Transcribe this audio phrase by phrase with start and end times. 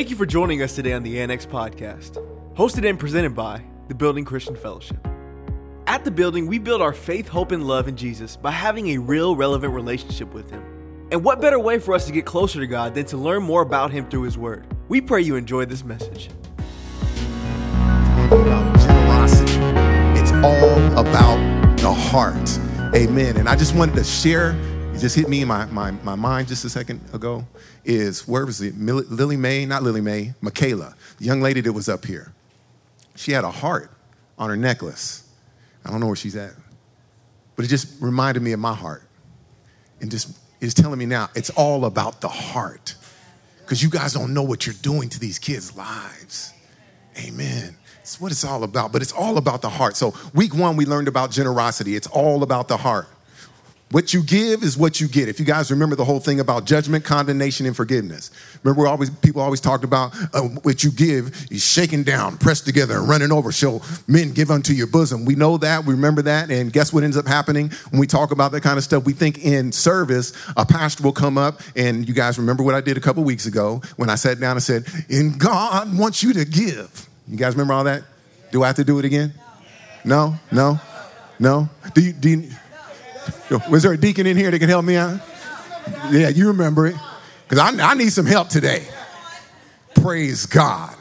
[0.00, 2.12] Thank you for joining us today on the Annex Podcast,
[2.54, 4.96] hosted and presented by the Building Christian Fellowship.
[5.86, 8.96] At the building, we build our faith, hope, and love in Jesus by having a
[8.96, 10.64] real, relevant relationship with Him.
[11.12, 13.60] And what better way for us to get closer to God than to learn more
[13.60, 14.66] about Him through His Word?
[14.88, 16.30] We pray you enjoy this message.
[18.30, 19.52] about generosity.
[20.18, 22.58] It's all about the heart.
[22.94, 23.36] Amen.
[23.36, 24.52] And I just wanted to share,
[25.00, 27.46] just hit me in my, my, my mind just a second ago,
[27.84, 28.76] is where was it?
[28.76, 32.32] Mil- Lily Mae, not Lily Mae, Michaela, the young lady that was up here.
[33.16, 33.90] She had a heart
[34.38, 35.28] on her necklace.
[35.84, 36.52] I don't know where she's at.
[37.56, 39.02] But it just reminded me of my heart.
[40.00, 42.94] And just is telling me now, it's all about the heart.
[43.62, 46.52] Because you guys don't know what you're doing to these kids' lives.
[47.18, 47.76] Amen.
[48.00, 49.96] It's what it's all about, but it's all about the heart.
[49.96, 51.94] So, week one, we learned about generosity.
[51.96, 53.08] It's all about the heart.
[53.92, 55.28] What you give is what you get.
[55.28, 58.30] If you guys remember the whole thing about judgment, condemnation, and forgiveness.
[58.62, 62.64] Remember, we always people always talked about uh, what you give is shaken down, pressed
[62.66, 63.50] together, and running over.
[63.50, 65.24] Shall men give unto your bosom?
[65.24, 65.84] We know that.
[65.84, 66.52] We remember that.
[66.52, 69.04] And guess what ends up happening when we talk about that kind of stuff?
[69.04, 72.80] We think in service, a pastor will come up, and you guys remember what I
[72.80, 76.32] did a couple weeks ago when I sat down and said, "In God wants you
[76.34, 78.04] to give." You guys remember all that?
[78.52, 79.34] Do I have to do it again?
[80.04, 80.78] No, no,
[81.40, 81.68] no.
[81.92, 82.12] Do you?
[82.12, 82.50] Do you?
[83.70, 85.20] Was there a deacon in here that can help me out?
[86.10, 86.96] Yeah, you remember it.
[87.48, 88.86] Because I, I need some help today.
[89.94, 90.94] Praise God.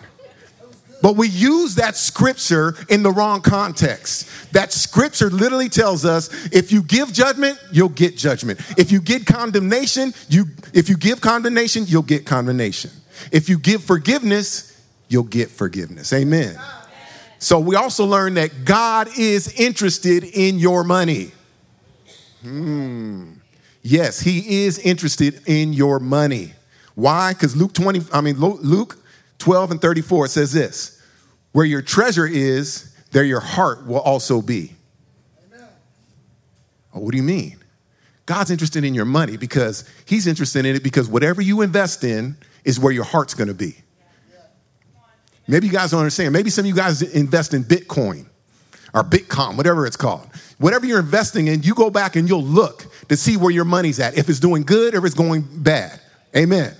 [1.02, 4.52] But we use that scripture in the wrong context.
[4.52, 8.59] That scripture literally tells us if you give judgment, you'll get judgment.
[8.77, 12.91] If you get condemnation, you if you give condemnation, you'll get condemnation.
[13.31, 16.11] If you give forgiveness, you'll get forgiveness.
[16.11, 16.59] Amen.
[17.39, 21.31] So we also learn that God is interested in your money.
[22.41, 23.33] Hmm.
[23.81, 26.53] Yes, he is interested in your money.
[26.95, 27.33] Why?
[27.33, 28.97] Because Luke 20, I mean Luke
[29.39, 31.01] 12 and 34 says this:
[31.51, 34.75] where your treasure is, there your heart will also be.
[36.94, 37.57] Oh, what do you mean?
[38.25, 42.35] God's interested in your money because he's interested in it because whatever you invest in
[42.63, 43.75] is where your heart's gonna be.
[45.47, 46.33] Maybe you guys don't understand.
[46.33, 48.28] Maybe some of you guys invest in Bitcoin
[48.94, 50.27] or Bitcoin, whatever it's called.
[50.57, 54.00] Whatever you're investing in, you go back and you'll look to see where your money's
[54.00, 56.00] at, if it's doing good or it's going bad.
[56.35, 56.73] Amen.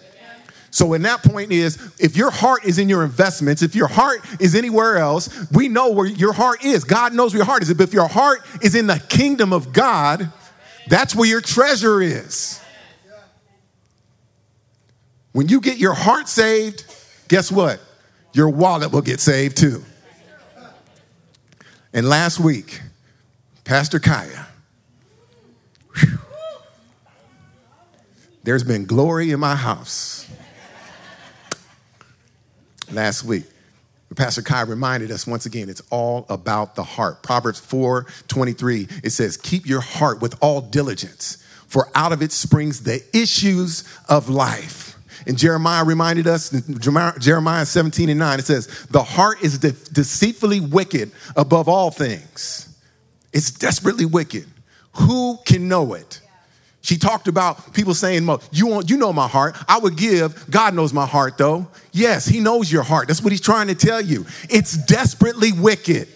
[0.72, 4.20] So, in that point is if your heart is in your investments, if your heart
[4.40, 6.84] is anywhere else, we know where your heart is.
[6.84, 7.74] God knows where your heart is.
[7.74, 10.32] But if your heart is in the kingdom of God,
[10.88, 12.62] that's where your treasure is.
[15.32, 16.86] When you get your heart saved,
[17.28, 17.80] guess what?
[18.34, 19.84] Your wallet will get saved too.
[21.94, 22.82] And last week,
[23.64, 24.48] Pastor Kaya,
[25.96, 26.20] whew,
[28.44, 30.30] there's been glory in my house.
[32.92, 33.46] Last week,
[34.16, 37.24] Pastor Kaya reminded us once again, it's all about the heart.
[37.24, 42.32] Proverbs 4 23, it says, Keep your heart with all diligence, for out of it
[42.32, 44.89] springs the issues of life.
[45.28, 46.50] And Jeremiah reminded us,
[47.20, 52.66] Jeremiah 17 and 9, it says, The heart is de- deceitfully wicked above all things.
[53.34, 54.46] It's desperately wicked.
[54.94, 56.22] Who can know it?
[56.82, 59.58] She talked about people saying, you, want, you know my heart.
[59.68, 60.50] I would give.
[60.50, 61.68] God knows my heart, though.
[61.92, 63.08] Yes, He knows your heart.
[63.08, 64.26] That's what He's trying to tell you.
[64.50, 66.08] It's desperately wicked.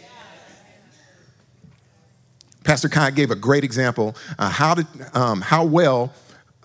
[2.64, 6.14] Pastor Kai gave a great example uh, how, to, um, how well,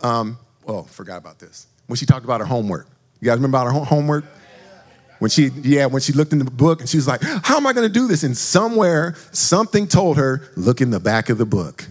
[0.01, 2.87] um, oh, forgot about this when she talked about her homework.
[3.21, 4.25] You guys remember about her homework?
[5.19, 7.67] When she, yeah, when she looked in the book and she was like, How am
[7.67, 8.23] I gonna do this?
[8.23, 11.89] And somewhere, something told her, Look in the back of the book.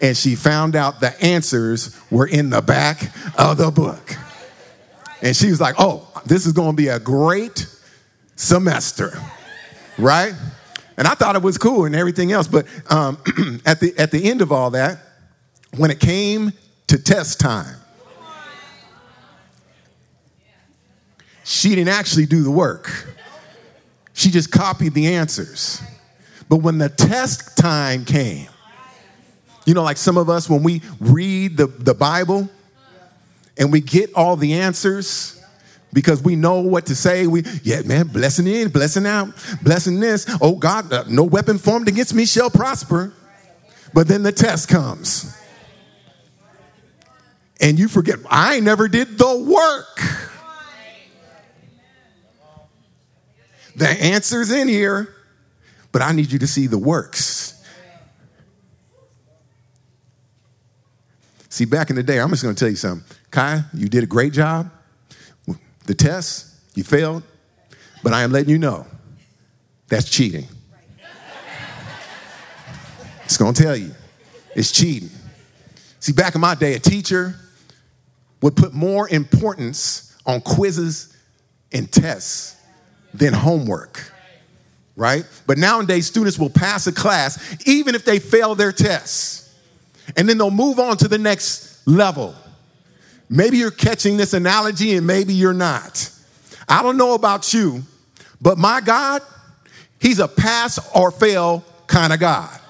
[0.00, 4.16] And she found out the answers were in the back of the book.
[5.20, 7.66] And she was like, Oh, this is gonna be a great
[8.36, 9.20] semester,
[9.98, 10.34] right?
[10.96, 12.46] And I thought it was cool and everything else.
[12.46, 13.18] But um,
[13.66, 15.00] at, the, at the end of all that,
[15.76, 16.52] when it came
[16.86, 17.78] to test time,
[21.44, 22.90] she didn't actually do the work.
[24.14, 25.82] She just copied the answers.
[26.48, 28.48] But when the test time came,
[29.66, 32.48] you know, like some of us, when we read the, the Bible
[33.56, 35.42] and we get all the answers
[35.92, 39.28] because we know what to say, we, yeah, man, blessing in, blessing out,
[39.62, 40.26] blessing this.
[40.40, 43.12] Oh, God, uh, no weapon formed against me shall prosper.
[43.92, 45.36] But then the test comes.
[47.60, 50.33] And you forget, I never did the work.
[53.76, 55.14] The answer's in here,
[55.90, 57.52] but I need you to see the works.
[61.48, 63.16] See, back in the day, I'm just to tell you something.
[63.30, 64.70] Kai, you did a great job.
[65.86, 67.22] The test, You failed,
[68.02, 68.86] but I am letting you know
[69.86, 70.48] that's cheating.
[73.24, 73.92] It's gonna tell you
[74.54, 75.10] it's cheating.
[76.00, 77.36] See, back in my day, a teacher
[78.40, 81.16] would put more importance on quizzes
[81.72, 82.56] and tests
[83.14, 84.12] than homework,
[84.96, 85.24] right?
[85.46, 89.56] But nowadays, students will pass a class even if they fail their tests,
[90.16, 92.34] and then they'll move on to the next level.
[93.30, 96.10] Maybe you're catching this analogy and maybe you're not.
[96.68, 97.82] I don't know about you,
[98.40, 99.22] but my God,
[100.04, 102.60] He's a pass or fail kind of God.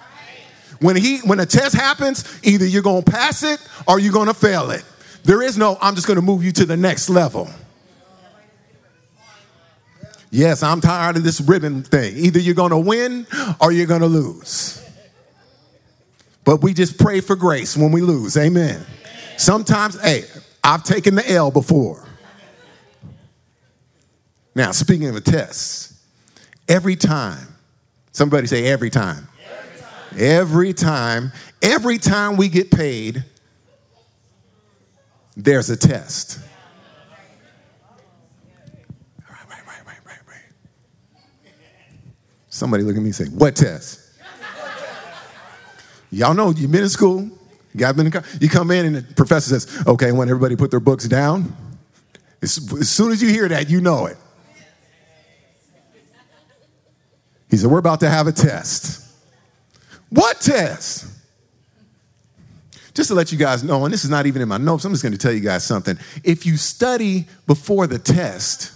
[0.81, 3.59] When he when a test happens, either you're to pass it
[3.89, 4.85] or you're to fail it.
[5.25, 7.51] There is no I'm just to move you to the next level.
[10.35, 12.17] Yes, I'm tired of this ribbon thing.
[12.17, 13.25] Either you're going to win
[13.61, 14.83] or you're going to lose.
[16.43, 18.37] But we just pray for grace when we lose.
[18.37, 18.85] Amen.
[19.37, 20.25] Sometimes, hey,
[20.63, 22.05] I've taken the L before.
[24.57, 25.93] Now, speaking of a test,
[26.69, 27.55] every time,
[28.11, 29.29] somebody say every time.
[30.17, 31.33] Every time,
[31.63, 33.25] every time we get paid,
[35.37, 36.41] there's a test.
[39.29, 40.41] Right, right, right, right, right, right.
[42.55, 44.01] Somebody look at me and say, What test?
[46.13, 47.29] Y'all know you've been in school.
[47.73, 51.57] You, come in and the professor says, Okay, want everybody put their books down.
[52.41, 54.17] As, as soon as you hear that, you know it.
[57.51, 59.05] He said, We're about to have a test.
[60.11, 61.07] What test?
[62.95, 64.93] Just to let you guys know, and this is not even in my notes, I'm
[64.93, 65.99] just going to tell you guys something.
[66.23, 68.71] If you study before the test,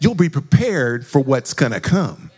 [0.00, 2.30] you'll be prepared for what's going to come.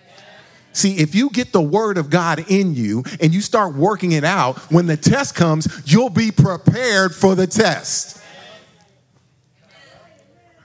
[0.72, 4.24] See, if you get the word of God in you and you start working it
[4.24, 8.22] out, when the test comes, you'll be prepared for the test.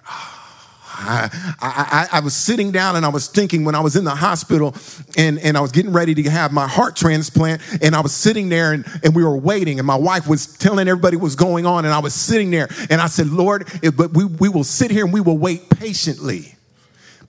[0.06, 4.04] Ah, I, I, I, was sitting down and I was thinking when I was in
[4.04, 4.76] the hospital
[5.18, 8.50] and, and I was getting ready to have my heart transplant and I was sitting
[8.50, 11.66] there and, and we were waiting and my wife was telling everybody what was going
[11.66, 14.92] on and I was sitting there and I said, Lord, but we, we will sit
[14.92, 16.53] here and we will wait patiently.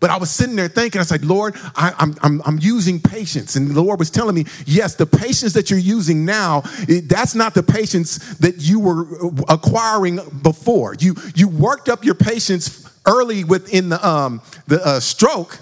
[0.00, 3.56] But I was sitting there thinking, I said, Lord, I, am I'm, I'm using patience.
[3.56, 7.35] And the Lord was telling me, yes, the patience that you're using now, it, that's
[7.35, 9.06] not the patience that you were
[9.49, 10.94] acquiring before.
[10.99, 15.58] You, you worked up your patience early within the, um, the uh, stroke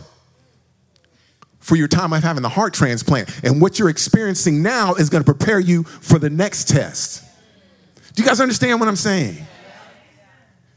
[1.60, 3.44] for your time of having the heart transplant.
[3.44, 7.24] And what you're experiencing now is going to prepare you for the next test.
[8.14, 9.46] Do you guys understand what I'm saying?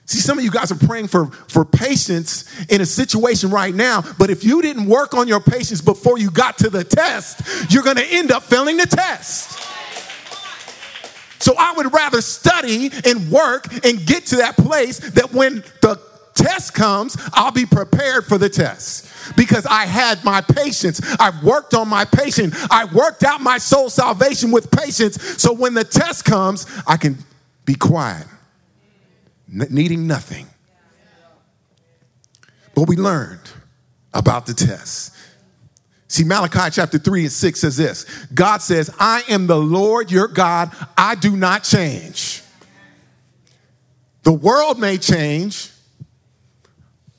[0.06, 4.04] See, some of you guys are praying for, for patience in a situation right now,
[4.20, 7.84] but if you didn't work on your patience before you got to the test, you're
[7.84, 9.60] going to end up failing the test.
[11.40, 16.00] So I would rather study and work and get to that place that when the
[16.34, 21.02] test comes, I'll be prepared for the test because I had my patience.
[21.20, 22.56] I've worked on my patience.
[22.70, 25.22] I worked out my soul salvation with patience.
[25.42, 27.18] So when the test comes, I can
[27.66, 28.28] be quiet,
[29.56, 30.48] needing nothing.
[32.74, 33.50] But we learned
[34.14, 35.16] about the test.
[36.08, 40.28] See, Malachi chapter 3 and 6 says this God says, I am the Lord your
[40.28, 42.42] God, I do not change.
[44.24, 45.72] The world may change,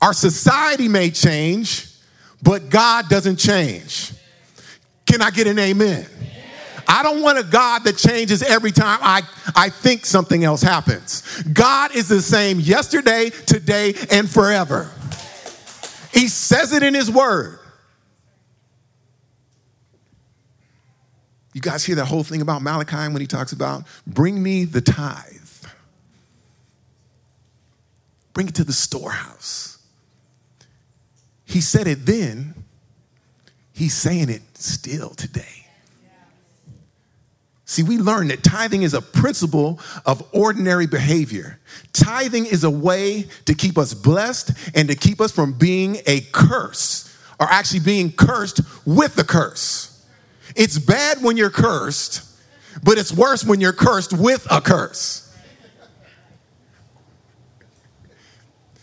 [0.01, 1.89] our society may change,
[2.43, 4.13] but God doesn't change.
[5.07, 6.07] Can I get an amen?
[6.89, 9.23] I don't want a God that changes every time I,
[9.55, 11.43] I think something else happens.
[11.53, 14.91] God is the same yesterday, today, and forever.
[16.13, 17.59] He says it in His Word.
[21.57, 24.83] You guys hear that whole thing about Malachi when he talks about, bring me the
[24.83, 25.33] tithe,
[28.35, 29.79] bring it to the storehouse.
[31.47, 32.55] He said it then,
[33.73, 35.66] he's saying it still today.
[37.69, 41.59] See, we learn that tithing is a principle of ordinary behavior.
[41.93, 46.21] Tithing is a way to keep us blessed and to keep us from being a
[46.33, 50.07] curse, or actually being cursed with the curse.
[50.55, 52.23] It's bad when you're cursed,
[52.85, 55.25] but it's worse when you're cursed with a curse.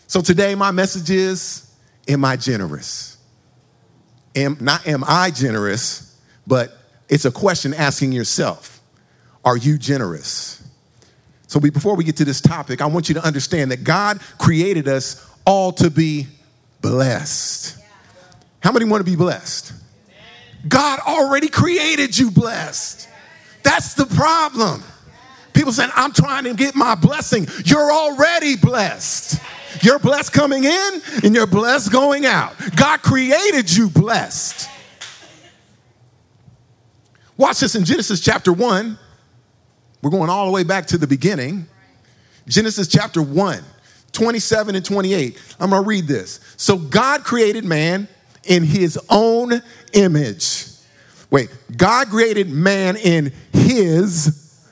[0.08, 1.74] So today, my message is
[2.06, 3.16] Am I generous?
[4.36, 8.80] Am, not am I generous, but it's a question asking yourself
[9.44, 10.62] Are you generous?
[11.46, 14.88] So, before we get to this topic, I want you to understand that God created
[14.88, 16.26] us all to be
[16.80, 17.78] blessed.
[18.60, 19.72] How many want to be blessed?
[20.66, 23.08] God already created you blessed.
[23.62, 24.82] That's the problem.
[25.52, 27.46] People saying, I'm trying to get my blessing.
[27.64, 29.40] You're already blessed.
[29.82, 32.54] You're blessed coming in and you're blessed going out.
[32.76, 34.68] God created you blessed.
[37.36, 38.98] Watch this in Genesis chapter 1.
[40.02, 41.66] We're going all the way back to the beginning.
[42.46, 43.60] Genesis chapter 1,
[44.12, 45.56] 27 and 28.
[45.58, 46.40] I'm going to read this.
[46.56, 48.06] So God created man
[48.44, 49.62] in his own
[49.94, 50.66] image.
[51.30, 54.68] Wait, God created man in his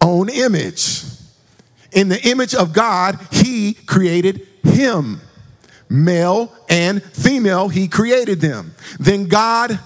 [0.00, 1.04] own image.
[1.92, 5.20] In the image of God, he created him.
[5.88, 8.74] Male and female, he created them.
[8.98, 9.78] Then God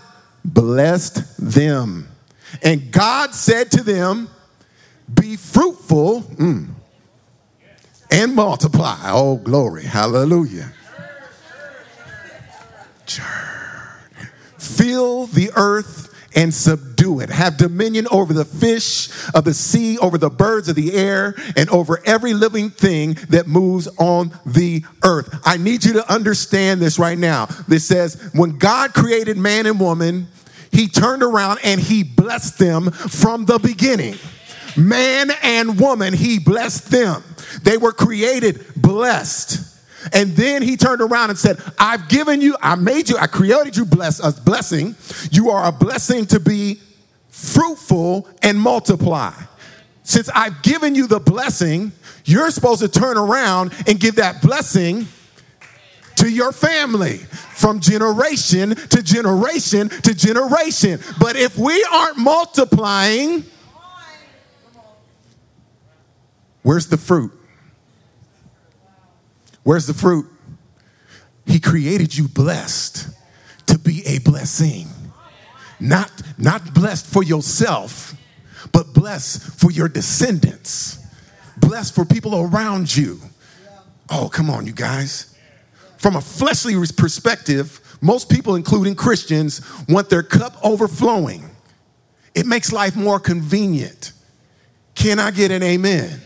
[0.55, 2.09] blessed them.
[2.63, 4.29] And God said to them,
[5.13, 6.69] Be fruitful mm,
[8.11, 8.99] and multiply.
[9.05, 9.85] Oh, glory.
[9.85, 10.73] Hallelujah.
[14.59, 17.31] Fill the earth and subdue it.
[17.31, 21.69] Have dominion over the fish of the sea, over the birds of the air, and
[21.71, 25.41] over every living thing that moves on the earth.
[25.45, 27.47] I need you to understand this right now.
[27.67, 30.29] This says, when God created man and woman,
[30.73, 34.17] he turned around and he blessed them from the beginning.
[34.77, 37.23] Man and woman, he blessed them.
[37.63, 39.65] They were created blessed.
[40.13, 43.77] And then he turned around and said, I've given you, I made you, I created
[43.77, 44.95] you bless, a blessing.
[45.31, 46.81] You are a blessing to be
[47.29, 49.33] fruitful and multiply.
[50.05, 51.93] Since I've given you the blessing,
[52.25, 55.07] you're supposed to turn around and give that blessing
[56.19, 61.01] to your family from generation to generation to generation.
[61.19, 63.45] But if we aren't multiplying,
[66.63, 67.33] where's the fruit?
[69.63, 70.27] Where's the fruit?
[71.47, 73.09] He created you blessed
[73.67, 74.89] to be a blessing.
[75.81, 78.15] Not, not blessed for yourself,
[78.73, 80.99] but blessed for your descendants,
[81.57, 83.21] blessed for people around you.
[84.11, 85.35] Oh, come on, you guys.
[85.99, 91.51] From a fleshly perspective, most people, including Christians, want their cup overflowing.
[92.35, 94.13] It makes life more convenient.
[94.95, 96.21] Can I get an amen?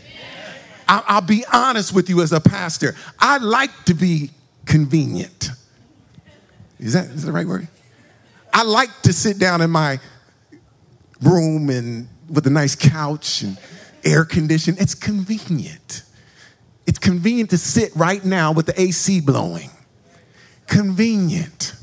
[0.87, 2.95] I'll be honest with you as a pastor.
[3.19, 4.31] I like to be
[4.67, 5.51] convenient.
[6.79, 7.67] Is that, is that the right word?
[8.53, 10.01] I like to sit down in my
[11.23, 13.57] room and with a nice couch and
[14.05, 14.81] air conditioning.
[14.81, 16.03] It's convenient.
[16.87, 19.71] It's convenient to sit right now with the AC blowing.
[20.67, 21.75] Convenient.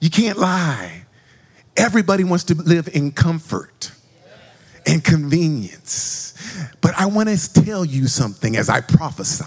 [0.00, 1.04] You can't lie.
[1.76, 3.92] Everybody wants to live in comfort
[4.86, 6.34] and convenience.
[6.80, 9.44] But I want to tell you something as I prophesy.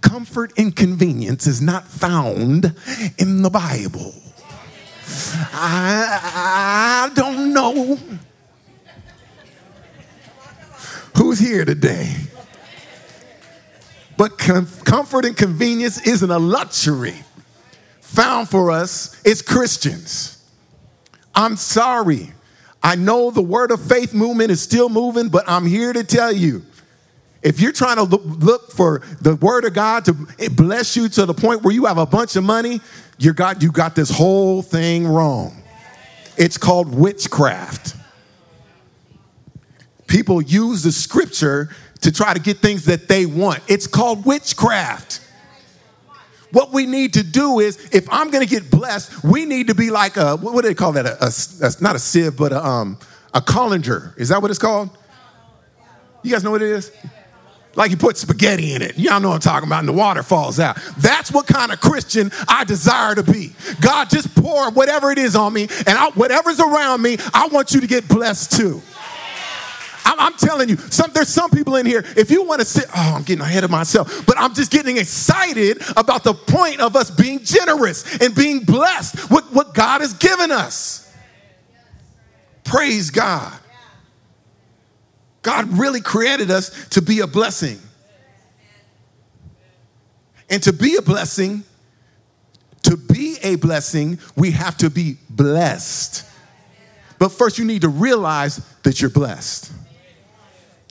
[0.00, 2.74] Comfort and convenience is not found
[3.18, 4.14] in the Bible.
[5.52, 7.98] I, I don't know
[11.16, 12.14] who's here today.
[14.44, 17.14] Comfort and convenience isn't a luxury
[18.00, 20.44] found for us as Christians.
[21.34, 22.32] I'm sorry.
[22.82, 26.30] I know the word of faith movement is still moving, but I'm here to tell
[26.30, 26.62] you
[27.42, 30.12] if you're trying to look, for the word of God to
[30.50, 32.82] bless you to the point where you have a bunch of money,
[33.18, 35.62] you got, you got this whole thing wrong.
[36.36, 37.96] It's called witchcraft.
[40.06, 41.70] People use the scripture
[42.00, 43.62] to try to get things that they want.
[43.68, 45.20] It's called witchcraft.
[46.52, 49.74] What we need to do is, if I'm going to get blessed, we need to
[49.74, 51.06] be like a what do they call that?
[51.06, 52.98] A, a, a not a sieve, but a, um,
[53.32, 54.14] a colander.
[54.16, 54.90] Is that what it's called?
[56.22, 56.92] You guys know what it is?
[57.76, 58.96] Like you put spaghetti in it.
[58.98, 60.78] Y'all know what I'm talking about, and the water falls out.
[60.98, 63.52] That's what kind of Christian I desire to be.
[63.80, 67.72] God, just pour whatever it is on me, and I, whatever's around me, I want
[67.72, 68.80] you to get blessed too.
[70.04, 73.14] I'm, telling you, some, there's some people in here, if you want to sit, oh,
[73.16, 77.10] I'm getting ahead of myself, but I'm just getting excited about the point of us
[77.10, 81.12] being generous and being blessed with what God has given us.
[82.64, 83.58] Praise God.
[85.42, 87.78] God really created us to be a blessing.
[90.50, 91.64] And to be a blessing,
[92.82, 96.24] to be a blessing, we have to be blessed.
[97.18, 99.72] But first, you need to realize that you're blessed.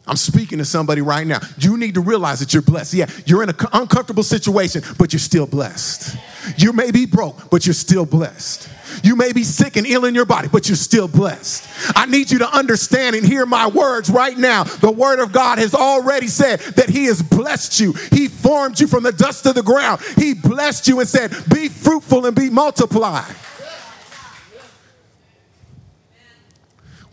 [0.05, 1.39] I'm speaking to somebody right now.
[1.57, 2.93] You need to realize that you're blessed.
[2.93, 6.17] Yeah, you're in an uncomfortable situation, but you're still blessed.
[6.57, 8.69] You may be broke, but you're still blessed.
[9.01, 11.67] You may be sick and ill in your body, but you're still blessed.
[11.95, 14.65] I need you to understand and hear my words right now.
[14.65, 17.93] The word of God has already said that He has blessed you.
[18.11, 20.01] He formed you from the dust of the ground.
[20.17, 23.33] He blessed you and said, Be fruitful and be multiplied.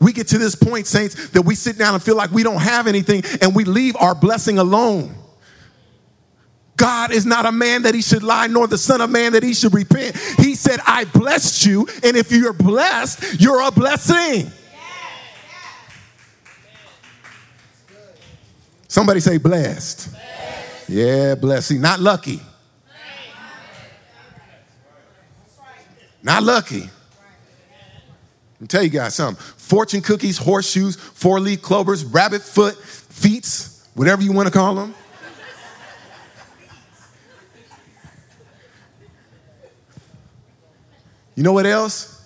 [0.01, 2.61] We get to this point, saints, that we sit down and feel like we don't
[2.61, 5.15] have anything and we leave our blessing alone.
[6.77, 9.43] God is not a man that he should lie, nor the son of man that
[9.43, 10.17] he should repent.
[10.39, 14.51] He said, I blessed you, and if you're blessed, you're a blessing.
[18.89, 20.09] Somebody say blessed.
[20.89, 21.83] Yeah, blessing.
[21.83, 22.41] Not lucky.
[26.23, 26.89] Not lucky.
[28.61, 29.43] Let me tell you guys something.
[29.57, 34.95] Fortune cookies, horseshoes, four leaf clovers, rabbit foot, feets, whatever you want to call them.
[41.37, 42.23] You know what else?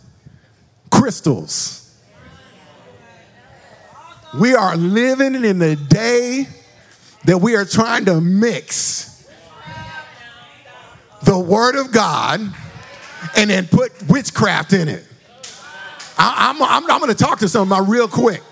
[0.90, 1.96] Crystals.
[4.36, 6.48] We are living in the day
[7.26, 9.30] that we are trying to mix
[11.22, 12.40] the Word of God
[13.36, 15.04] and then put witchcraft in it.
[16.16, 18.42] I, am I'm, I'm, going to talk to some of my real quick.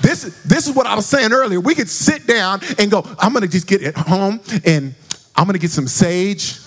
[0.00, 1.60] This, this is what I was saying earlier.
[1.60, 4.94] We could sit down and go, I'm going to just get at home and
[5.36, 6.58] I'm going to get some sage.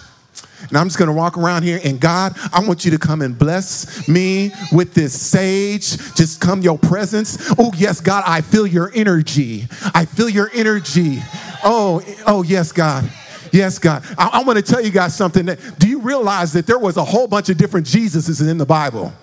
[0.70, 3.38] And I'm just gonna walk around here and God, I want you to come and
[3.38, 5.98] bless me with this sage.
[6.16, 7.54] Just come your presence.
[7.60, 9.68] Oh, yes, God, I feel your energy.
[9.94, 11.20] I feel your energy.
[11.64, 13.10] Oh, oh, yes, God.
[13.52, 14.04] Yes, God.
[14.18, 15.46] I, I want to tell you guys something.
[15.46, 18.66] That, do you realize that there was a whole bunch of different Jesuses in the
[18.66, 19.14] Bible,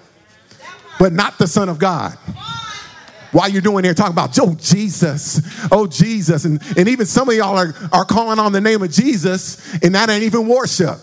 [1.03, 2.13] but not the Son of God?
[3.33, 5.41] While you're doing there talking about, oh, Jesus,
[5.73, 6.45] oh, Jesus.
[6.45, 9.97] And, and even some of y'all are, are calling on the name of Jesus, and
[9.97, 11.01] that ain't even worship.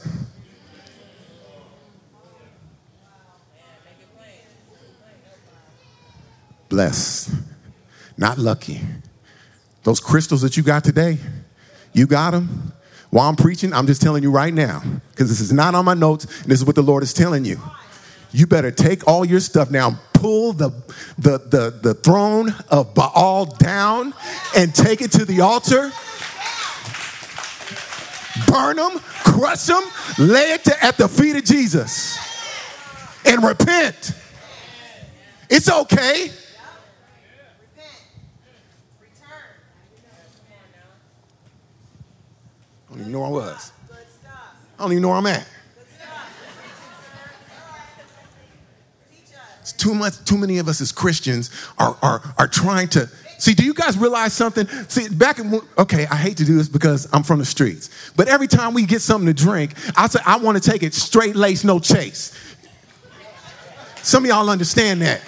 [6.69, 7.31] Blessed,
[8.15, 8.79] not lucky.
[9.83, 11.17] Those crystals that you got today,
[11.91, 12.71] you got them.
[13.09, 15.93] While I'm preaching, I'm just telling you right now, because this is not on my
[15.93, 17.59] notes, and this is what the Lord is telling you.
[18.31, 20.69] You better take all your stuff now, pull the,
[21.17, 24.13] the, the, the throne of Baal down
[24.55, 25.91] and take it to the altar.
[28.48, 29.82] Burn them, crush them,
[30.17, 32.17] lay it to, at the feet of Jesus,
[33.25, 34.13] and repent.
[35.49, 36.32] It's okay.
[42.88, 43.71] I don't even know where I was.
[44.77, 45.47] I don't even know where I'm at.
[49.79, 53.53] Too much, too many of us as Christians are, are, are trying to see.
[53.53, 54.67] Do you guys realize something?
[54.87, 58.27] See, back in okay, I hate to do this because I'm from the streets, but
[58.27, 61.35] every time we get something to drink, I say I want to take it straight
[61.35, 62.37] lace, no chase.
[64.03, 65.21] Some of y'all understand that.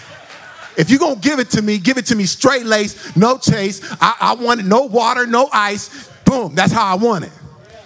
[0.78, 3.82] If you're gonna give it to me, give it to me straight lace, no chase.
[4.02, 6.10] I, I want it, no water, no ice.
[6.26, 7.32] Boom, that's how I want it.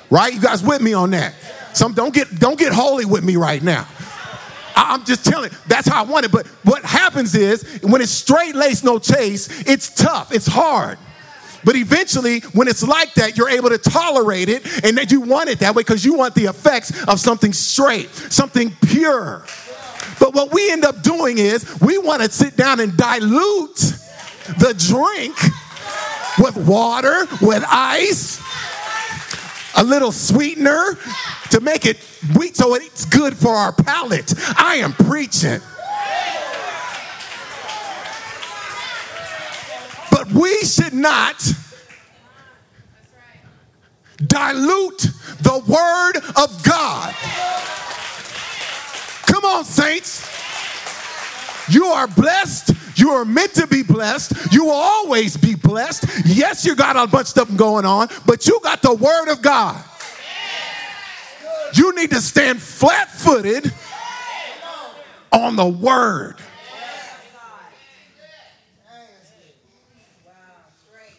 [0.10, 0.34] Right?
[0.34, 1.34] You guys with me on that?
[1.74, 3.88] Some don't get don't get holy with me right now.
[4.76, 6.32] I'm just telling that's how I want it.
[6.32, 10.98] But what happens is when it's straight lace, no chase, it's tough, it's hard.
[11.64, 15.50] But eventually, when it's like that, you're able to tolerate it and that you want
[15.50, 19.44] it that way because you want the effects of something straight, something pure.
[20.20, 23.78] But what we end up doing is we want to sit down and dilute
[24.60, 25.36] the drink
[26.38, 28.40] with water, with ice,
[29.76, 30.98] a little sweetener
[31.52, 34.34] to make it sweet so it's good for our palate.
[34.58, 35.60] I am preaching.
[40.12, 41.44] But we should not
[44.26, 45.08] dilute
[45.42, 47.14] the word of God.
[49.28, 50.32] Come on, saints.
[51.70, 52.75] You are blessed.
[52.96, 54.54] You are meant to be blessed.
[54.54, 56.06] You will always be blessed.
[56.26, 59.42] Yes, you got a bunch of stuff going on, but you got the word of
[59.42, 59.84] God.
[61.74, 63.72] You need to stand flat footed
[65.32, 66.36] on the word.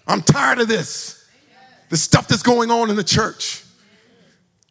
[0.09, 1.25] I'm tired of this.
[1.91, 3.62] The stuff that's going on in the church.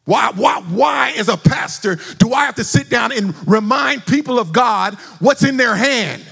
[0.05, 4.37] Why, why, why, as a pastor, do I have to sit down and remind people
[4.37, 6.23] of God what's in their hand?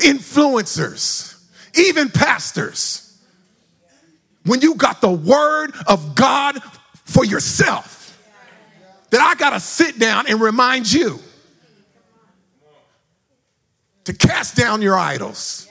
[0.00, 1.42] Influencers,
[1.76, 3.18] even pastors.
[4.44, 6.62] When you got the word of God
[7.04, 8.18] for yourself,
[9.10, 11.18] that I got to sit down and remind you
[14.04, 15.68] to cast down your idols.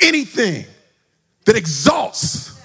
[0.00, 0.66] Anything
[1.44, 2.60] that exalts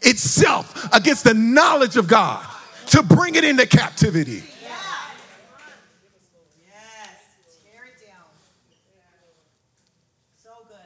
[0.00, 2.44] itself against the knowledge of God
[2.88, 4.42] to bring it into captivity.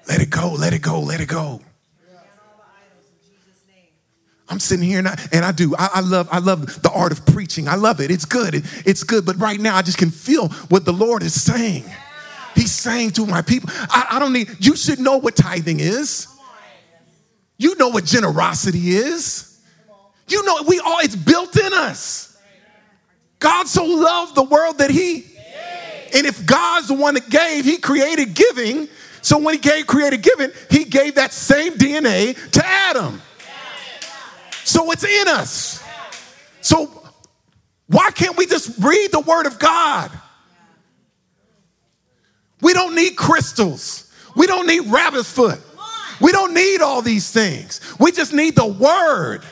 [0.09, 1.61] Let it go, let it go, let it go.
[4.49, 5.75] I'm sitting here and I, and I do.
[5.77, 7.67] I, I, love I love the art of preaching.
[7.67, 8.13] I love it.
[8.13, 8.55] It's good.
[8.55, 9.27] It, it's good.
[9.27, 11.85] But right now, I just can feel what the Lord is saying.
[12.55, 14.49] He's saying to my people, I, I don't need.
[14.61, 16.29] You should know what tithing is.
[17.59, 19.61] You know what generosity is.
[20.29, 22.39] You know, we all, it's built in us.
[23.39, 25.25] God so loved the world that he,
[26.15, 28.89] and if God's the one that gave, he created giving.
[29.27, 33.21] So when he gave, created giving, he gave that same DNA to Adam.
[34.63, 35.83] So it's in us.
[36.61, 36.87] So
[37.89, 40.13] why can't we just read the word of God?
[42.63, 44.13] We don't need crystals.
[44.37, 45.61] We don't need rabbit's foot.
[46.21, 47.81] We don't need all these things.
[47.99, 49.43] We just need the word.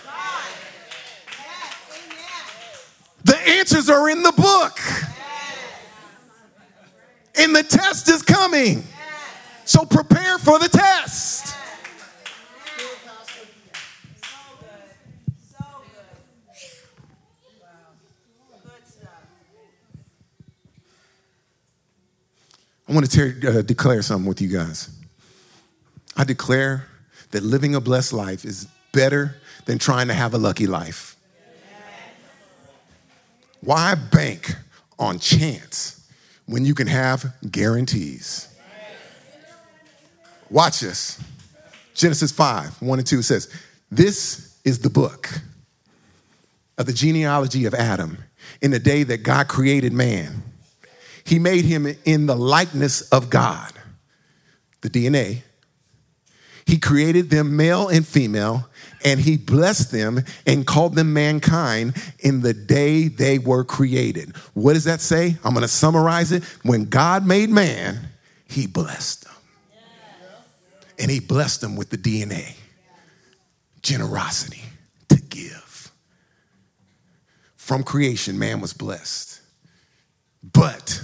[3.24, 4.78] The answers are in the book.
[7.34, 8.84] And the test is coming.
[9.64, 11.54] So prepare for the test.
[22.86, 24.90] I want to tear, uh, declare something with you guys.
[26.16, 26.86] I declare
[27.30, 31.16] that living a blessed life is better than trying to have a lucky life.
[33.62, 34.54] Why bank
[34.98, 36.06] on chance
[36.44, 38.53] when you can have guarantees?
[40.54, 41.20] Watch this.
[41.94, 43.52] Genesis 5 1 and 2 says,
[43.90, 45.28] This is the book
[46.78, 48.18] of the genealogy of Adam
[48.62, 50.44] in the day that God created man.
[51.24, 53.72] He made him in the likeness of God,
[54.80, 55.42] the DNA.
[56.66, 58.68] He created them male and female,
[59.04, 64.36] and he blessed them and called them mankind in the day they were created.
[64.54, 65.36] What does that say?
[65.42, 66.44] I'm going to summarize it.
[66.62, 67.98] When God made man,
[68.46, 69.33] he blessed them.
[70.98, 72.54] And he blessed them with the DNA
[73.82, 74.62] generosity
[75.08, 75.92] to give.
[77.56, 79.40] From creation, man was blessed.
[80.42, 81.02] But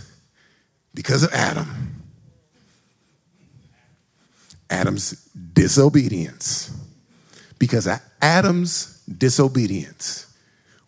[0.95, 2.03] because of Adam,
[4.69, 5.11] Adam's
[5.53, 6.71] disobedience,
[7.59, 10.27] because of Adam's disobedience,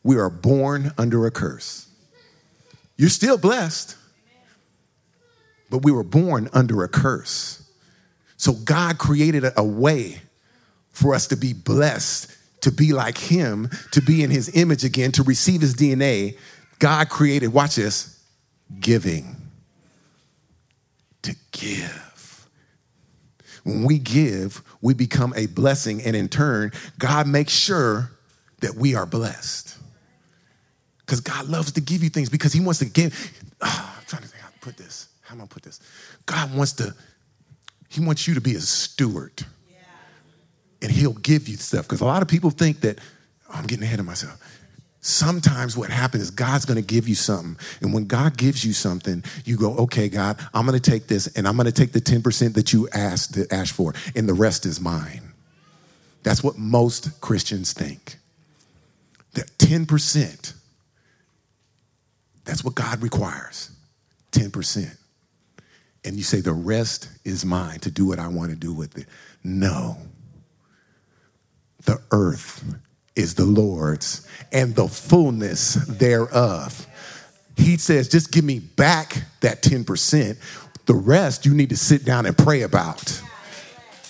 [0.02, 1.88] we are born under a curse.
[2.96, 3.96] You're still blessed,
[5.70, 7.61] but we were born under a curse.
[8.42, 10.20] So God created a, way
[10.90, 15.12] for us to be blessed, to be like Him, to be in His image again,
[15.12, 16.36] to receive His DNA.
[16.80, 18.20] God created, watch this,
[18.80, 19.36] giving.
[21.22, 22.48] To give.
[23.62, 28.10] When we give, we become a blessing, and in turn, God makes sure
[28.60, 29.78] that we are blessed.
[31.06, 33.14] Because God loves to give you things because He wants to give.
[33.60, 35.06] Oh, I'm trying to think how to put this.
[35.20, 35.78] How am I put this?
[36.26, 36.92] God wants to,
[37.92, 39.44] He wants you to be a steward.
[40.80, 41.86] And He'll give you stuff.
[41.86, 42.98] Because a lot of people think that,
[43.50, 44.40] oh, I'm getting ahead of myself.
[45.02, 47.58] Sometimes what happens is God's gonna give you something.
[47.82, 51.46] And when God gives you something, you go, okay, God, I'm gonna take this and
[51.46, 54.80] I'm gonna take the 10% that you asked to ask for, and the rest is
[54.80, 55.32] mine.
[56.22, 58.16] That's what most Christians think.
[59.34, 60.54] That 10%,
[62.44, 63.70] that's what God requires
[64.30, 64.96] 10%.
[66.04, 68.98] And you say, the rest is mine to do what I want to do with
[68.98, 69.06] it.
[69.44, 69.98] No.
[71.84, 72.64] The earth
[73.14, 76.86] is the Lord's and the fullness thereof.
[77.56, 80.36] He says, just give me back that 10%.
[80.86, 83.22] The rest you need to sit down and pray about.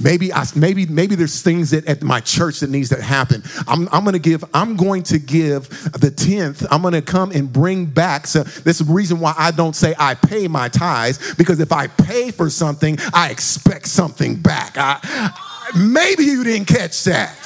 [0.01, 3.43] Maybe I, maybe maybe there's things that at my church that needs to happen.
[3.69, 4.45] I'm, I'm gonna give.
[4.55, 6.67] I'm going to give the tenth.
[6.71, 8.27] I'm gonna come and bring back.
[8.27, 11.73] So this is the reason why I don't say I pay my tithes because if
[11.73, 14.77] I pay for something, I expect something back.
[14.77, 15.33] I-
[15.77, 17.39] maybe you didn't catch that.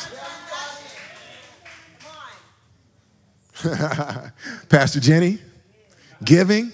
[4.68, 5.38] Pastor Jenny,
[6.22, 6.70] giving.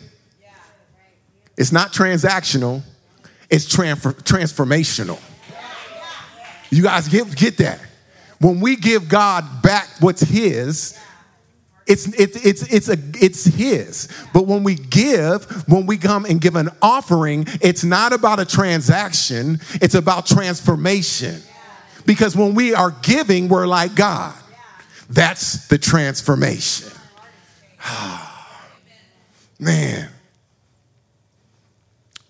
[1.57, 2.83] It's not transactional.
[3.51, 5.21] It's transfer, transformational.
[6.73, 7.81] You guys get, get that?
[8.41, 10.99] When we give God back what's His,
[11.87, 14.09] it's, it's, it's, it's, a, it's His.
[14.33, 18.47] But when we give, when we come and give an offering, it's not about a
[18.47, 21.43] transaction, it's about transformation.
[22.07, 24.35] Because when we are giving, we're like God.
[25.11, 26.91] That's the transformation.
[29.61, 30.09] Man.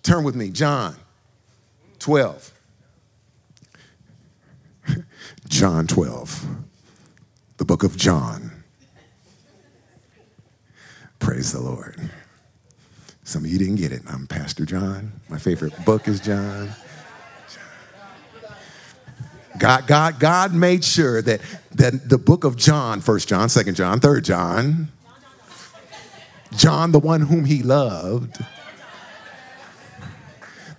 [0.03, 0.97] Turn with me, John
[2.01, 2.52] 12.
[5.53, 6.47] John 12,
[7.59, 8.65] the book of John.
[11.19, 12.01] Praise the Lord.
[13.25, 14.01] Some of you didn't get it.
[14.09, 15.13] I'm Pastor John.
[15.29, 16.71] My favorite book is John.
[19.59, 24.01] God, God, God made sure that, that the book of John, First John, Second John,
[24.01, 24.89] Third John,
[26.57, 28.43] John, the one whom he loved,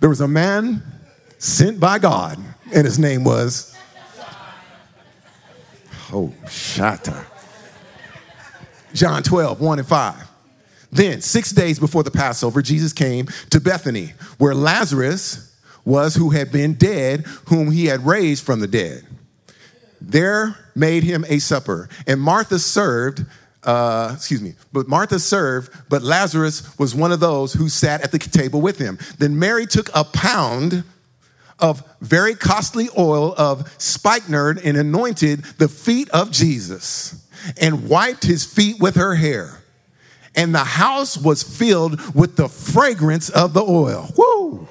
[0.00, 0.82] there was a man
[1.38, 2.40] sent by God,
[2.74, 3.73] and his name was
[6.14, 7.26] Oh, shata.
[8.92, 10.30] John 12, 1 and 5.
[10.92, 15.52] Then, six days before the Passover, Jesus came to Bethany, where Lazarus
[15.84, 19.04] was who had been dead, whom he had raised from the dead.
[20.00, 23.26] There made him a supper, and Martha served.
[23.64, 28.12] Uh, excuse me, but Martha served, but Lazarus was one of those who sat at
[28.12, 28.98] the table with him.
[29.18, 30.84] Then Mary took a pound
[31.64, 37.26] of very costly oil of spikenard and anointed the feet of Jesus
[37.58, 39.62] and wiped his feet with her hair.
[40.36, 44.12] And the house was filled with the fragrance of the oil.
[44.14, 44.68] Woo!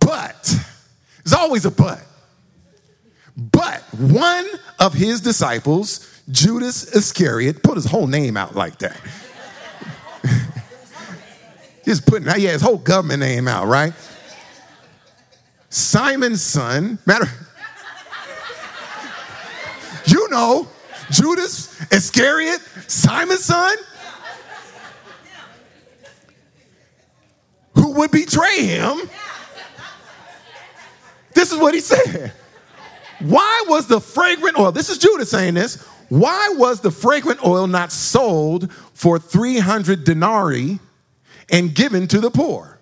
[0.00, 0.56] But,
[1.22, 2.00] there's always a but.
[3.36, 4.46] But one
[4.78, 8.98] of his disciples, Judas Iscariot, put his whole name out like that.
[11.84, 13.92] Just putting, yeah, his whole government name out, right?
[15.68, 17.28] Simon's son, matter,
[20.06, 20.68] you know,
[21.10, 23.76] Judas Iscariot, Simon's son,
[27.74, 28.98] who would betray him.
[31.34, 32.32] This is what he said.
[33.20, 37.66] Why was the fragrant oil, this is Judas saying this, why was the fragrant oil
[37.66, 40.78] not sold for 300 denarii
[41.50, 42.80] and given to the poor?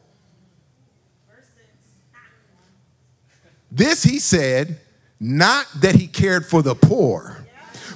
[3.71, 4.81] This he said,
[5.19, 7.47] not that he cared for the poor,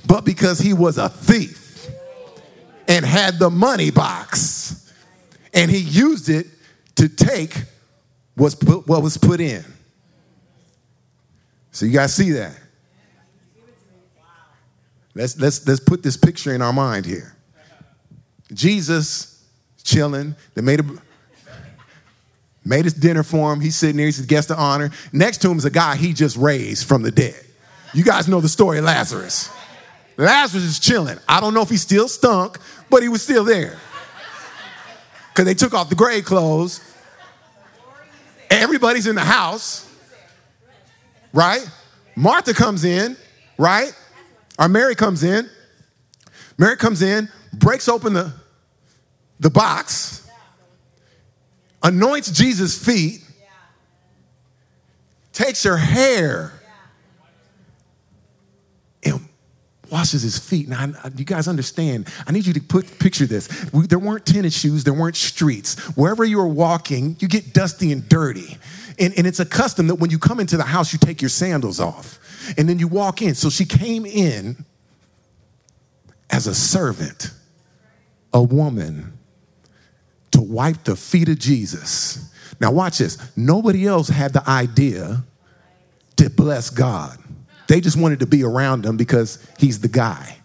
[0.06, 1.90] but because he was a thief
[2.88, 4.92] and had the money box
[5.52, 6.46] and he used it
[6.96, 7.64] to take
[8.34, 9.64] what was put in.
[11.72, 12.56] So you guys see that?
[15.14, 17.34] Let's, let's, let's put this picture in our mind here.
[18.52, 19.35] Jesus
[19.86, 20.34] chilling.
[20.54, 20.84] They made a
[22.64, 23.60] made his dinner for him.
[23.60, 24.06] He's sitting there.
[24.06, 24.90] He's a guest of honor.
[25.12, 27.40] Next to him is a guy he just raised from the dead.
[27.94, 29.50] You guys know the story of Lazarus.
[30.16, 31.18] Lazarus is chilling.
[31.28, 32.58] I don't know if he still stunk,
[32.90, 33.78] but he was still there.
[35.32, 36.80] Because they took off the grave clothes.
[38.50, 39.86] Everybody's in the house
[41.36, 41.70] right?
[42.16, 43.16] Martha comes in,
[43.58, 43.92] right?
[44.58, 45.48] Or Mary comes in.
[46.58, 48.32] Mary comes in, breaks open the,
[49.40, 50.28] the box,
[51.82, 53.22] anoints Jesus' feet,
[55.32, 56.52] takes her hair,
[59.04, 59.28] and
[59.90, 60.68] washes his feet.
[60.68, 63.70] Now, you guys understand, I need you to put, picture this.
[63.72, 65.78] We, there weren't tennis shoes, there weren't streets.
[65.96, 68.56] Wherever you were walking, you get dusty and dirty.
[68.98, 71.28] And, and it's a custom that when you come into the house, you take your
[71.28, 72.18] sandals off
[72.56, 73.34] and then you walk in.
[73.34, 74.64] So she came in
[76.30, 77.30] as a servant,
[78.32, 79.15] a woman,
[80.36, 82.32] to wipe the feet of Jesus.
[82.60, 83.18] Now, watch this.
[83.36, 85.24] Nobody else had the idea
[86.16, 87.18] to bless God,
[87.68, 90.38] they just wanted to be around him because he's the guy.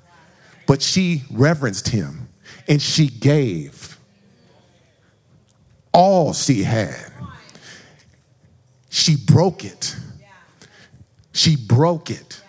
[0.68, 2.28] But she reverenced him
[2.68, 3.98] and she gave
[5.94, 7.12] all she had
[8.92, 9.96] she broke it.
[11.32, 12.42] She broke it.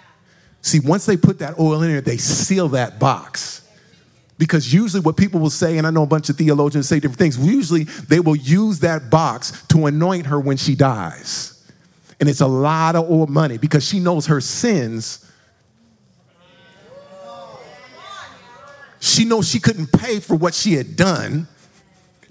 [0.60, 3.61] See, once they put that oil in there, they seal that box.
[4.38, 7.18] Because usually, what people will say, and I know a bunch of theologians say different
[7.18, 11.62] things, usually they will use that box to anoint her when she dies.
[12.18, 15.28] And it's a lot of old money because she knows her sins.
[19.00, 21.48] She knows she couldn't pay for what she had done,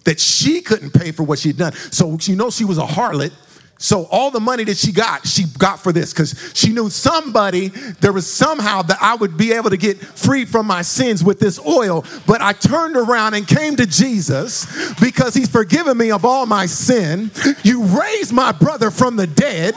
[0.05, 1.73] that she couldn't pay for what she had done.
[1.73, 3.33] So she knows she was a harlot
[3.81, 7.69] so all the money that she got, she got for this because she knew somebody,
[7.99, 11.39] there was somehow that I would be able to get free from my sins with
[11.39, 12.05] this oil.
[12.27, 16.67] But I turned around and came to Jesus because he's forgiven me of all my
[16.67, 17.31] sin.
[17.63, 19.73] You raised my brother from the dead.